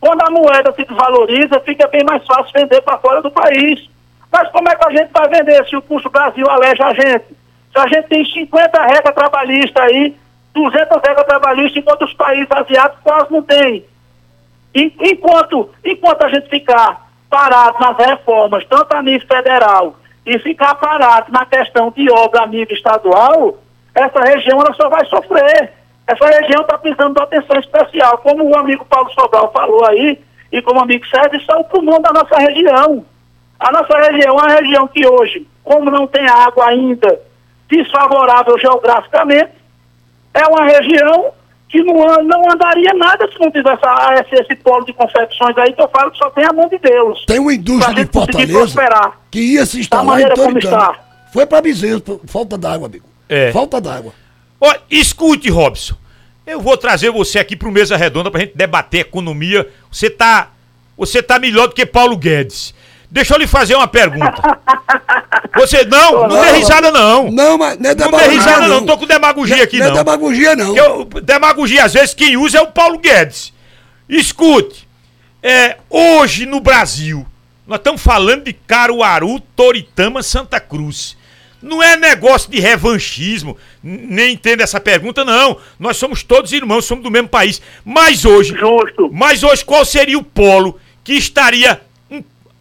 Quando 0.00 0.22
a 0.22 0.30
moeda 0.30 0.72
se 0.72 0.84
desvaloriza, 0.84 1.60
fica 1.60 1.86
bem 1.88 2.02
mais 2.04 2.26
fácil 2.26 2.52
vender 2.52 2.80
para 2.82 2.98
fora 2.98 3.22
do 3.22 3.30
país. 3.30 3.88
Mas 4.32 4.50
como 4.50 4.68
é 4.68 4.74
que 4.74 4.88
a 4.88 4.90
gente 4.90 5.10
vai 5.12 5.28
vender 5.28 5.64
se 5.68 5.76
o 5.76 5.82
custo 5.82 6.10
Brasil 6.10 6.44
aleja 6.50 6.86
a 6.86 6.94
gente? 6.94 7.26
Se 7.72 7.78
a 7.78 7.86
gente 7.86 8.08
tem 8.08 8.24
50 8.24 8.82
regras 8.82 9.14
trabalhistas 9.14 9.82
aí, 9.82 10.16
200 10.54 11.00
regras 11.06 11.26
trabalhistas, 11.26 11.76
enquanto 11.76 12.04
os 12.04 12.14
países 12.14 12.46
asiáticos 12.50 13.02
quase 13.02 13.32
não 13.32 13.42
têm. 13.42 13.84
En- 14.74 14.92
Enquanto, 15.00 15.70
enquanto 15.84 16.22
a 16.24 16.28
gente 16.28 16.48
ficar 16.48 17.08
parado 17.28 17.76
nas 17.80 17.96
reformas, 17.96 18.64
tanto 18.66 18.94
a 18.94 19.02
nível 19.02 19.26
federal, 19.26 19.96
e 20.24 20.38
ficar 20.38 20.74
parado 20.76 21.30
na 21.32 21.44
questão 21.44 21.90
de 21.94 22.10
obra 22.10 22.42
a 22.42 22.46
nível 22.46 22.74
estadual, 22.74 23.58
essa 23.94 24.20
região 24.22 24.60
ela 24.60 24.72
só 24.74 24.88
vai 24.88 25.04
sofrer. 25.06 25.72
Essa 26.06 26.26
região 26.26 26.62
está 26.62 26.78
precisando 26.78 27.14
de 27.14 27.22
atenção 27.22 27.58
especial. 27.58 28.18
Como 28.18 28.44
o 28.48 28.56
amigo 28.58 28.84
Paulo 28.86 29.10
Sobral 29.12 29.52
falou 29.52 29.84
aí, 29.86 30.18
e 30.52 30.62
como 30.62 30.80
o 30.80 30.82
amigo 30.82 31.04
Sérgio, 31.08 31.38
isso 31.40 31.50
é 31.52 31.56
o 31.56 31.64
pulmão 31.64 32.00
da 32.00 32.12
nossa 32.12 32.36
região. 32.38 33.04
A 33.58 33.72
nossa 33.72 33.96
região 33.98 34.30
é 34.30 34.42
uma 34.42 34.48
região 34.54 34.86
que 34.88 35.06
hoje, 35.06 35.46
como 35.62 35.90
não 35.90 36.06
tem 36.06 36.26
água 36.26 36.66
ainda 36.68 37.20
desfavorável 37.68 38.58
geograficamente, 38.58 39.50
é 40.34 40.46
uma 40.46 40.64
região 40.64 41.30
que 41.68 41.82
não, 41.82 41.94
não 42.24 42.50
andaria 42.52 42.92
nada 42.94 43.26
se 43.32 43.38
não 43.40 43.50
tivesse 43.50 43.80
a- 43.84 44.14
esse, 44.20 44.42
esse 44.42 44.56
polo 44.62 44.84
de 44.84 44.92
confecções 44.92 45.56
aí, 45.58 45.72
que 45.72 45.80
eu 45.82 45.88
falo 45.88 46.10
que 46.10 46.18
só 46.18 46.30
tem 46.30 46.44
a 46.44 46.52
mão 46.52 46.68
de 46.68 46.78
Deus. 46.78 47.24
Tem 47.26 47.38
uma 47.40 47.52
indústria 47.54 47.94
de 48.04 48.12
Fortaleza 48.12 48.52
prosperar. 48.52 49.20
que 49.30 49.40
ia 49.40 49.66
se 49.66 49.80
instalar 49.80 50.04
maneira 50.04 50.34
em 50.34 50.58
está. 50.58 50.94
Foi 51.32 51.46
pra 51.46 51.60
Bezerro, 51.60 52.20
falta 52.26 52.56
d'água, 52.56 52.86
amigo. 52.86 53.06
É. 53.28 53.50
Falta 53.50 53.80
d'água. 53.80 54.12
Ó, 54.60 54.72
escute, 54.90 55.50
Robson. 55.50 55.94
Eu 56.46 56.60
vou 56.60 56.76
trazer 56.76 57.10
você 57.10 57.38
aqui 57.38 57.56
pro 57.56 57.72
Mesa 57.72 57.96
Redonda 57.96 58.30
pra 58.30 58.40
gente 58.40 58.56
debater 58.56 59.00
economia. 59.00 59.66
Você 59.90 60.08
tá, 60.10 60.50
você 60.96 61.22
tá 61.22 61.38
melhor 61.40 61.68
do 61.68 61.74
que 61.74 61.84
Paulo 61.86 62.16
Guedes. 62.16 62.74
Deixa 63.14 63.32
eu 63.32 63.38
lhe 63.38 63.46
fazer 63.46 63.76
uma 63.76 63.86
pergunta. 63.86 64.42
Você 65.54 65.84
não, 65.84 66.26
não, 66.26 66.40
dê 66.40 66.50
risada 66.50 66.90
não. 66.90 67.30
Não, 67.30 67.56
mas 67.56 67.78
não 67.78 67.90
é 67.90 67.94
Não 67.94 67.94
dê 67.94 68.04
demagogia, 68.04 68.30
risada 68.32 68.60
não, 68.62 68.68
não. 68.68 68.80
não 68.80 68.86
tô 68.86 68.98
com 68.98 69.06
demagogia 69.06 69.62
aqui 69.62 69.78
não. 69.78 69.86
não. 69.86 69.92
é 69.92 69.98
demagogia, 69.98 70.56
não. 70.56 70.76
Eu, 70.76 71.04
demagogia, 71.22 71.84
às 71.84 71.92
vezes, 71.92 72.12
quem 72.12 72.36
usa 72.36 72.58
é 72.58 72.60
o 72.60 72.72
Paulo 72.72 72.98
Guedes. 72.98 73.52
Escute, 74.08 74.88
é, 75.40 75.76
hoje 75.88 76.44
no 76.44 76.58
Brasil, 76.58 77.24
nós 77.68 77.78
estamos 77.78 78.02
falando 78.02 78.46
de 78.46 78.52
Caruaru, 78.52 79.38
Toritama, 79.54 80.20
Santa 80.20 80.58
Cruz. 80.58 81.16
Não 81.62 81.80
é 81.80 81.96
negócio 81.96 82.50
de 82.50 82.58
revanchismo, 82.58 83.56
nem 83.80 84.32
entenda 84.32 84.64
essa 84.64 84.80
pergunta, 84.80 85.24
não. 85.24 85.56
Nós 85.78 85.96
somos 85.98 86.24
todos 86.24 86.52
irmãos, 86.52 86.84
somos 86.84 87.04
do 87.04 87.12
mesmo 87.12 87.28
país. 87.28 87.62
Mas 87.84 88.24
hoje, 88.24 88.56
Justo. 88.58 89.08
mas 89.12 89.44
hoje 89.44 89.64
qual 89.64 89.84
seria 89.84 90.18
o 90.18 90.24
polo 90.24 90.80
que 91.04 91.12
estaria 91.12 91.80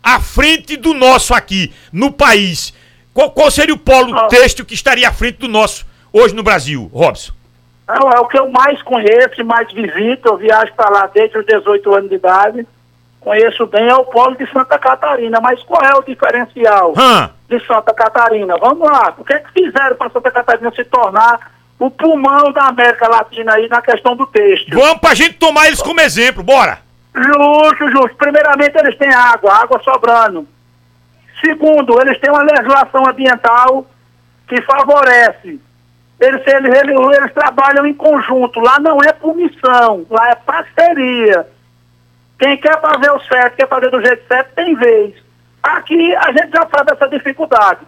à 0.03 0.19
frente 0.19 0.75
do 0.75 0.93
nosso 0.93 1.33
aqui, 1.33 1.73
no 1.91 2.11
país? 2.11 2.73
Qual, 3.13 3.31
qual 3.31 3.49
seria 3.49 3.73
o 3.73 3.77
polo 3.77 4.13
Ah. 4.17 4.27
têxtil 4.27 4.65
que 4.65 4.73
estaria 4.73 5.07
à 5.07 5.13
frente 5.13 5.37
do 5.37 5.47
nosso 5.47 5.85
hoje 6.11 6.35
no 6.35 6.43
Brasil, 6.43 6.89
Robson? 6.93 7.31
É, 7.87 7.93
é 7.93 8.19
o 8.19 8.25
que 8.27 8.37
eu 8.37 8.49
mais 8.49 8.81
conheço 8.81 9.39
e 9.39 9.43
mais 9.43 9.71
visito. 9.71 10.27
Eu 10.27 10.37
viajo 10.37 10.73
para 10.73 10.89
lá 10.89 11.07
desde 11.13 11.37
os 11.37 11.45
18 11.45 11.93
anos 11.95 12.09
de 12.09 12.15
idade. 12.15 12.67
Conheço 13.19 13.65
bem, 13.67 13.87
é 13.87 13.95
o 13.95 14.03
polo 14.05 14.35
de 14.35 14.45
Santa 14.51 14.77
Catarina. 14.77 15.39
Mas 15.41 15.61
qual 15.63 15.81
é 15.81 15.93
o 15.95 16.03
diferencial 16.03 16.93
de 17.49 17.65
Santa 17.65 17.93
Catarina? 17.93 18.55
Vamos 18.59 18.89
lá. 18.89 19.13
O 19.17 19.23
que 19.23 19.33
é 19.33 19.39
que 19.39 19.51
fizeram 19.51 19.95
para 19.95 20.09
Santa 20.09 20.31
Catarina 20.31 20.71
se 20.75 20.83
tornar 20.85 21.51
o 21.79 21.89
pulmão 21.89 22.51
da 22.51 22.67
América 22.67 23.07
Latina 23.07 23.53
aí 23.53 23.67
na 23.69 23.81
questão 23.81 24.15
do 24.15 24.25
têxtil? 24.27 24.77
Vamos 24.79 24.99
pra 24.99 25.13
gente 25.13 25.35
tomar 25.35 25.67
eles 25.67 25.81
como 25.81 26.01
exemplo, 26.01 26.41
bora! 26.43 26.82
Justo, 27.15 27.89
justo. 27.91 28.15
Primeiramente, 28.17 28.77
eles 28.77 28.97
têm 28.97 29.13
água, 29.13 29.53
água 29.53 29.81
sobrando. 29.83 30.47
Segundo, 31.43 31.99
eles 32.01 32.19
têm 32.19 32.31
uma 32.31 32.43
legislação 32.43 33.07
ambiental 33.07 33.85
que 34.47 34.61
favorece. 34.61 35.59
Eles, 36.19 36.41
eles, 36.47 36.73
eles, 36.73 37.17
eles 37.17 37.33
trabalham 37.33 37.85
em 37.85 37.93
conjunto. 37.93 38.59
Lá 38.59 38.79
não 38.79 38.97
é 39.03 39.13
missão, 39.35 40.05
lá 40.09 40.29
é 40.29 40.35
parceria. 40.35 41.47
Quem 42.39 42.57
quer 42.57 42.79
fazer 42.81 43.11
o 43.11 43.19
certo, 43.21 43.55
quer 43.55 43.67
fazer 43.67 43.89
do 43.89 44.03
jeito 44.03 44.27
certo, 44.27 44.53
tem 44.55 44.75
vez. 44.75 45.15
Aqui 45.61 46.15
a 46.15 46.31
gente 46.31 46.51
já 46.51 46.67
sabe 46.75 46.91
essa 46.91 47.07
dificuldade. 47.07 47.81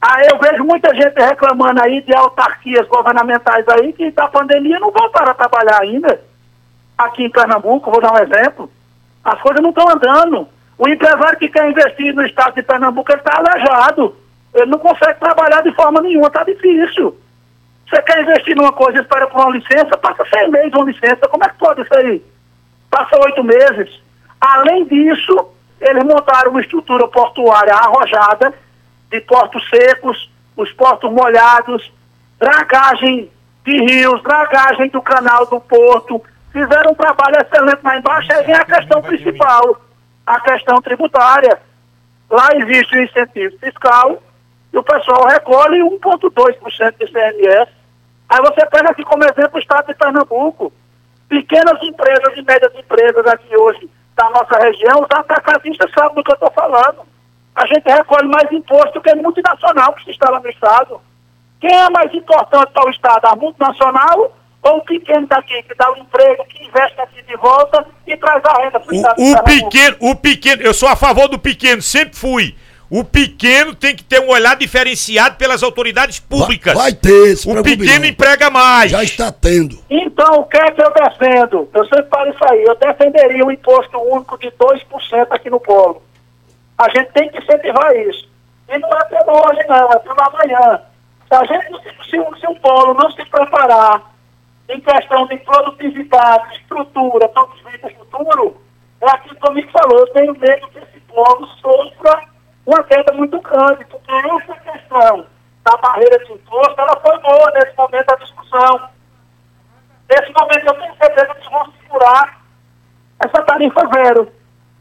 Aí 0.00 0.28
eu 0.28 0.38
vejo 0.38 0.64
muita 0.64 0.94
gente 0.94 1.20
reclamando 1.20 1.82
aí 1.82 2.00
de 2.00 2.14
autarquias 2.14 2.86
governamentais 2.88 3.68
aí 3.68 3.92
que 3.92 4.10
da 4.10 4.28
pandemia 4.28 4.78
não 4.78 4.90
voltaram 4.90 5.30
a 5.30 5.34
trabalhar 5.34 5.82
ainda. 5.82 6.20
Aqui 7.00 7.24
em 7.24 7.30
Pernambuco, 7.30 7.90
vou 7.90 8.00
dar 8.00 8.12
um 8.12 8.18
exemplo. 8.18 8.70
As 9.24 9.40
coisas 9.40 9.62
não 9.62 9.70
estão 9.70 9.88
andando. 9.88 10.46
O 10.76 10.86
empresário 10.86 11.38
que 11.38 11.48
quer 11.48 11.70
investir 11.70 12.14
no 12.14 12.26
estado 12.26 12.54
de 12.54 12.62
Pernambuco, 12.62 13.10
ele 13.10 13.20
está 13.20 13.38
aleijado. 13.38 14.14
Ele 14.52 14.66
não 14.66 14.78
consegue 14.78 15.18
trabalhar 15.18 15.62
de 15.62 15.72
forma 15.72 16.02
nenhuma, 16.02 16.26
está 16.26 16.44
difícil. 16.44 17.18
Você 17.88 18.02
quer 18.02 18.20
investir 18.20 18.54
numa 18.54 18.72
coisa 18.72 19.00
espera 19.00 19.26
por 19.26 19.40
uma 19.40 19.56
licença, 19.56 19.96
passa 19.96 20.24
seis 20.32 20.50
meses 20.50 20.72
uma 20.74 20.84
licença. 20.84 21.26
Como 21.28 21.42
é 21.42 21.48
que 21.48 21.58
pode 21.58 21.80
isso 21.80 21.94
aí? 21.96 22.22
Passa 22.90 23.18
oito 23.24 23.42
meses. 23.42 24.00
Além 24.38 24.84
disso, 24.84 25.48
eles 25.80 26.04
montaram 26.04 26.50
uma 26.50 26.60
estrutura 26.60 27.08
portuária 27.08 27.74
arrojada, 27.74 28.52
de 29.10 29.20
portos 29.22 29.66
secos, 29.70 30.30
os 30.54 30.70
portos 30.72 31.10
molhados, 31.10 31.90
dragagem 32.38 33.30
de 33.64 33.78
rios, 33.84 34.22
dragagem 34.22 34.88
do 34.90 35.00
canal 35.00 35.46
do 35.46 35.60
porto. 35.60 36.22
Fizeram 36.52 36.92
um 36.92 36.94
trabalho 36.94 37.36
excelente 37.40 37.80
lá 37.82 37.96
embaixo. 37.96 38.32
Aí 38.32 38.44
vem 38.44 38.54
a 38.54 38.64
questão 38.64 39.02
principal, 39.02 39.80
a 40.26 40.40
questão 40.40 40.80
tributária. 40.80 41.60
Lá 42.28 42.48
existe 42.54 42.96
o 42.96 43.02
incentivo 43.02 43.58
fiscal 43.58 44.22
e 44.72 44.78
o 44.78 44.82
pessoal 44.82 45.26
recolhe 45.26 45.80
1,2% 45.80 46.98
de 46.98 47.12
CMS. 47.12 47.70
Aí 48.28 48.40
você 48.40 48.66
pega 48.66 48.90
aqui 48.90 49.02
como 49.04 49.24
exemplo 49.24 49.56
o 49.56 49.58
estado 49.58 49.86
de 49.86 49.94
Pernambuco. 49.94 50.72
Pequenas 51.28 51.82
empresas 51.82 52.36
e 52.36 52.42
médias 52.42 52.74
empresas 52.74 53.26
aqui 53.26 53.56
hoje 53.56 53.90
da 54.16 54.28
nossa 54.30 54.58
região, 54.58 55.00
os 55.00 55.08
atacadistas 55.10 55.90
sabem 55.92 56.14
do 56.14 56.22
que 56.22 56.30
eu 56.30 56.34
estou 56.34 56.50
falando. 56.50 57.02
A 57.54 57.66
gente 57.66 57.88
recolhe 57.88 58.28
mais 58.28 58.50
imposto 58.52 59.00
que 59.00 59.10
a 59.10 59.16
multinacional 59.16 59.92
que 59.94 60.04
se 60.04 60.10
instala 60.10 60.40
no 60.40 60.48
estado. 60.48 61.00
Quem 61.60 61.74
é 61.74 61.90
mais 61.90 62.12
importante 62.14 62.72
para 62.72 62.86
o 62.86 62.90
estado, 62.90 63.26
a 63.26 63.36
multinacional 63.36 64.32
ou 64.62 64.78
o 64.78 64.84
pequeno 64.84 65.26
daqui, 65.26 65.62
que 65.62 65.74
dá 65.74 65.90
o 65.90 65.96
emprego, 65.96 66.44
que 66.44 66.64
investe 66.64 67.00
aqui 67.00 67.22
de 67.22 67.36
volta 67.36 67.86
e 68.06 68.16
traz 68.16 68.42
a 68.44 68.62
renda 68.62 68.78
para 68.78 68.92
o 68.92 68.94
estado 68.94 69.22
O, 69.22 69.42
pequeno, 69.42 69.96
o 70.00 70.14
pequeno, 70.14 70.62
eu 70.62 70.74
sou 70.74 70.88
a 70.88 70.96
favor 70.96 71.28
do 71.28 71.38
pequeno, 71.38 71.80
sempre 71.80 72.16
fui. 72.16 72.54
O 72.90 73.04
pequeno 73.04 73.72
tem 73.72 73.94
que 73.94 74.02
ter 74.02 74.20
um 74.20 74.28
olhar 74.28 74.56
diferenciado 74.56 75.36
pelas 75.36 75.62
autoridades 75.62 76.18
públicas. 76.18 76.74
Vai, 76.74 76.90
vai 76.90 76.92
ter, 76.92 77.36
se 77.36 77.48
O 77.48 77.62
pequeno 77.62 78.04
emprega 78.04 78.50
mais. 78.50 78.90
Já 78.90 79.04
está 79.04 79.30
tendo. 79.30 79.78
Então, 79.88 80.40
o 80.40 80.44
que 80.44 80.56
é 80.56 80.70
que 80.72 80.82
eu 80.82 80.92
defendo? 80.92 81.68
Eu 81.72 81.84
sempre 81.84 82.08
falo 82.10 82.30
isso 82.30 82.44
aí. 82.50 82.64
Eu 82.64 82.74
defenderia 82.74 83.46
um 83.46 83.50
imposto 83.52 83.96
único 83.96 84.36
de 84.38 84.50
2% 84.50 85.26
aqui 85.30 85.48
no 85.48 85.60
polo. 85.60 86.02
A 86.76 86.88
gente 86.88 87.12
tem 87.12 87.30
que 87.30 87.38
incentivar 87.38 87.94
isso. 87.96 88.28
E 88.68 88.76
não 88.78 88.88
é 88.88 89.04
pelo 89.04 89.38
hoje, 89.38 89.60
não, 89.68 89.92
é 89.92 89.98
pelo 90.00 90.20
amanhã. 90.22 90.80
Se 91.28 91.34
a 91.34 91.44
gente, 91.44 91.70
não 91.70 91.80
se, 91.80 92.40
se 92.40 92.46
o 92.48 92.56
polo 92.56 92.94
não 92.94 93.10
se 93.12 93.24
preparar 93.26 94.09
em 94.70 94.80
questão 94.80 95.26
de 95.26 95.36
produtividade, 95.38 96.54
estrutura, 96.56 97.28
todos 97.28 97.56
os 97.56 97.92
futuro, 97.94 98.56
é 99.00 99.10
aquilo 99.10 99.34
que 99.36 99.48
o 99.48 99.52
Mico 99.52 99.72
falou. 99.72 99.98
Eu 99.98 100.12
tenho 100.12 100.38
medo 100.38 100.68
que 100.68 100.78
esse 100.78 101.00
polo 101.00 101.46
sofra 101.60 102.22
uma 102.66 102.82
queda 102.84 103.12
muito 103.14 103.40
grande, 103.40 103.84
porque 103.86 104.12
essa 104.12 104.54
questão 104.60 105.26
da 105.64 105.76
barreira 105.76 106.24
de 106.24 106.32
imposto, 106.32 106.80
ela 106.80 107.00
foi 107.00 107.18
boa 107.18 107.50
nesse 107.52 107.76
momento 107.76 108.06
da 108.06 108.16
discussão. 108.16 108.88
Nesse 110.08 110.32
momento 110.32 110.66
eu 110.66 110.74
tenho 110.74 110.94
certeza 110.96 111.34
que 111.34 111.50
vão 111.50 111.72
segurar 111.82 112.40
essa 113.20 113.42
tarifa 113.42 113.80
zero. 113.94 114.32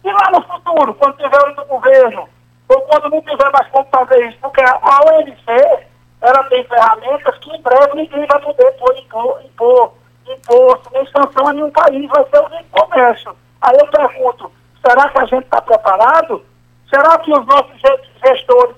E 0.03 0.11
lá 0.11 0.31
no 0.31 0.41
futuro, 0.43 0.93
quando 0.95 1.17
tiver 1.17 1.47
outro 1.47 1.65
governo, 1.65 2.29
ou 2.67 2.81
quando 2.81 3.09
não 3.09 3.21
tiver 3.21 3.51
mais 3.51 3.67
como 3.69 3.87
fazer 3.91 4.29
isso, 4.29 4.37
porque 4.39 4.61
a 4.61 4.99
OMC, 5.05 5.87
ela 6.21 6.43
tem 6.45 6.63
ferramentas 6.65 7.37
que 7.37 7.55
em 7.55 7.61
breve 7.61 7.95
ninguém 7.95 8.25
vai 8.27 8.41
poder 8.41 8.71
pôr, 8.73 8.95
impor, 8.97 9.93
imposto, 10.27 10.89
nem 10.93 11.05
sanção 11.07 11.47
a 11.47 11.53
nenhum 11.53 11.71
país, 11.71 12.09
vai 12.09 12.25
ser 12.29 12.39
o 12.39 12.63
comércio. 12.71 13.35
Aí 13.61 13.77
eu 13.79 13.87
pergunto, 13.87 14.51
será 14.85 15.09
que 15.09 15.17
a 15.19 15.25
gente 15.25 15.43
está 15.45 15.61
preparado? 15.61 16.45
Será 16.89 17.17
que 17.19 17.31
os 17.31 17.45
nossos 17.45 17.81
gestores 18.25 18.75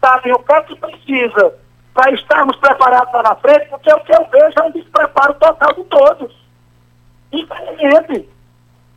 sabem, 0.00 0.32
o 0.32 0.38
que 0.38 0.52
é 0.52 0.62
que 0.62 0.76
precisa 0.76 1.54
para 1.94 2.12
estarmos 2.12 2.56
preparados 2.56 3.12
lá 3.12 3.22
na 3.22 3.34
frente? 3.36 3.68
Porque 3.68 3.92
o 3.92 4.00
que 4.00 4.12
eu 4.12 4.26
vejo 4.30 4.54
é 4.58 4.62
um 4.62 4.72
despreparo 4.72 5.34
total 5.34 5.72
de 5.72 5.84
todos. 5.84 6.34
Infelizmente. 7.32 8.28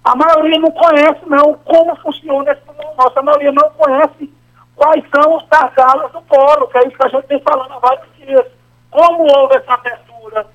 A 0.04 0.16
maioria 0.16 0.58
não 0.60 0.72
conhece, 0.72 1.20
não, 1.26 1.54
como 1.66 1.94
funciona 1.98 2.52
esse 2.52 2.62
nossa 2.98 3.22
maioria 3.22 3.52
não 3.52 3.70
conhece 3.72 4.34
quais 4.78 5.04
são 5.14 5.36
os 5.36 5.46
gargalos 5.50 6.12
do 6.14 6.22
polo, 6.22 6.68
que 6.68 6.78
é 6.78 6.88
isso 6.88 6.98
que 6.98 7.06
a 7.06 7.10
gente 7.10 7.28
vem 7.28 7.42
falando 7.42 7.74
há 7.74 7.80
vários 7.80 8.08
dias. 8.16 8.46
Como 8.90 9.24
houve 9.38 9.58
essa 9.58 9.74
abertura 9.74 10.48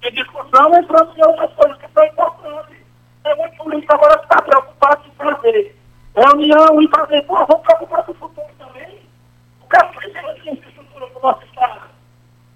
de 0.00 0.10
discussão, 0.12 0.74
entrando 0.78 1.12
em 1.16 1.22
outras 1.26 1.52
coisas 1.54 1.78
que 1.78 1.88
são 1.92 2.04
importantes. 2.04 2.76
Tem 3.24 3.36
muito 3.36 3.56
político 3.56 3.94
agora 3.94 4.18
que 4.18 4.24
está 4.24 4.42
preocupado 4.42 5.02
em 5.06 5.10
fazer 5.24 5.76
reunião 6.14 6.82
e 6.82 6.88
fazer, 6.88 7.22
pô, 7.22 7.34
vamos 7.46 7.62
preocupar 7.66 8.02
com 8.04 8.12
o 8.12 8.14
futuro 8.14 8.46
também. 8.58 9.00
O 9.62 9.68
que 9.68 9.76
é 9.76 9.80
que 9.86 9.96
precisa 9.96 10.34
de 10.34 10.50
infraestrutura 10.50 11.06
para 11.06 11.18
o 11.18 11.22
nosso 11.22 11.44
Estado? 11.44 11.80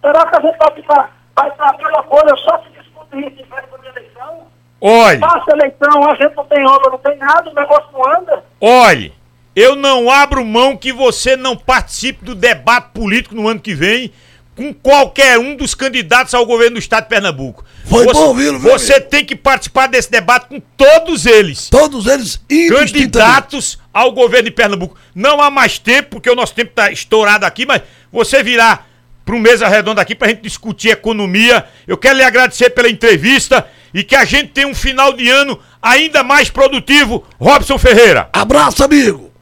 Será 0.01 0.27
que 0.27 0.37
a 0.37 0.41
gente 0.41 0.59
vai 0.59 0.71
ficar, 0.73 1.11
vai 1.35 1.49
estar 1.49 1.69
aquela 1.71 2.03
coisa 2.05 2.37
só 2.37 2.59
se 2.63 2.71
discutir 2.71 3.17
em 3.25 3.45
véspera 3.45 3.79
de 3.83 3.89
eleição? 3.89 4.47
Olhe, 4.81 5.21
Passa 5.21 5.45
a 5.51 5.57
eleição, 5.57 6.11
a 6.11 6.15
gente 6.15 6.37
não 6.37 6.45
tem 6.47 6.67
obra, 6.67 6.91
não 6.91 6.99
tem 6.99 7.17
nada, 7.17 7.51
o 7.51 7.55
negócio 7.55 7.89
não 7.93 8.19
anda. 8.19 8.45
olhe, 8.61 9.15
eu 9.55 9.77
não 9.77 10.11
abro 10.11 10.45
mão 10.45 10.77
que 10.77 10.93
você 10.93 11.37
não 11.37 11.57
participe 11.57 12.25
do 12.25 12.35
debate 12.35 12.91
político 12.93 13.35
no 13.35 13.49
ano 13.49 13.61
que 13.61 13.75
vem 13.75 14.13
com 14.57 14.73
qualquer 14.73 15.39
um 15.39 15.57
dos 15.57 15.75
candidatos 15.75 16.33
ao 16.33 16.47
governo 16.47 16.75
do 16.75 16.79
estado 16.79 17.05
de 17.05 17.09
Pernambuco. 17.09 17.65
Foi 17.85 18.05
você, 18.05 18.13
bom 18.13 18.29
ouvi-lo, 18.29 18.59
Você 18.61 18.95
amigo? 18.95 19.11
tem 19.11 19.25
que 19.25 19.37
participar 19.37 19.89
desse 19.89 20.11
debate 20.11 20.47
com 20.47 20.61
todos 20.77 21.27
eles. 21.27 21.69
Todos 21.69 22.07
eles 22.07 22.41
candidatos 22.69 23.79
ao 23.93 24.13
governo 24.13 24.45
de 24.45 24.51
Pernambuco. 24.53 24.97
Não 25.15 25.41
há 25.41 25.51
mais 25.51 25.79
tempo, 25.79 26.11
porque 26.11 26.31
o 26.31 26.35
nosso 26.35 26.55
tempo 26.55 26.71
está 26.71 26.91
estourado 26.91 27.45
aqui, 27.45 27.67
mas 27.67 27.83
você 28.13 28.43
virá 28.43 28.85
para 29.25 29.35
um 29.35 29.41
mesa 29.41 29.67
redonda 29.67 30.01
aqui 30.01 30.15
para 30.15 30.29
a 30.29 30.31
gente 30.31 30.43
discutir 30.43 30.91
economia. 30.91 31.65
Eu 31.87 31.97
quero 31.97 32.17
lhe 32.17 32.25
agradecer 32.25 32.71
pela 32.71 32.89
entrevista 32.89 33.67
e 33.93 34.05
que 34.05 34.15
a 34.15 34.25
gente 34.25 34.49
tenha 34.49 34.69
um 34.69 34.75
final 34.75 35.13
de 35.13 35.29
ano 35.29 35.59
ainda 35.83 36.23
mais 36.23 36.49
produtivo. 36.51 37.25
Robson 37.41 37.79
Ferreira. 37.79 38.29
Abraço, 38.33 38.85
amigo. 38.85 39.34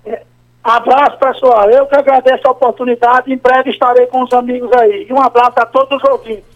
Abraço, 0.63 1.19
pessoal. 1.19 1.69
Eu 1.71 1.87
que 1.87 1.97
agradeço 1.97 2.47
a 2.47 2.53
oportunidade. 2.53 3.33
Em 3.33 3.37
breve 3.37 3.71
estarei 3.71 4.07
com 4.07 4.23
os 4.23 4.33
amigos 4.33 4.71
aí. 4.75 5.07
E 5.09 5.13
um 5.13 5.21
abraço 5.21 5.55
a 5.57 5.67
todos 5.67 6.01
os 6.01 6.09
ouvintes. 6.09 6.52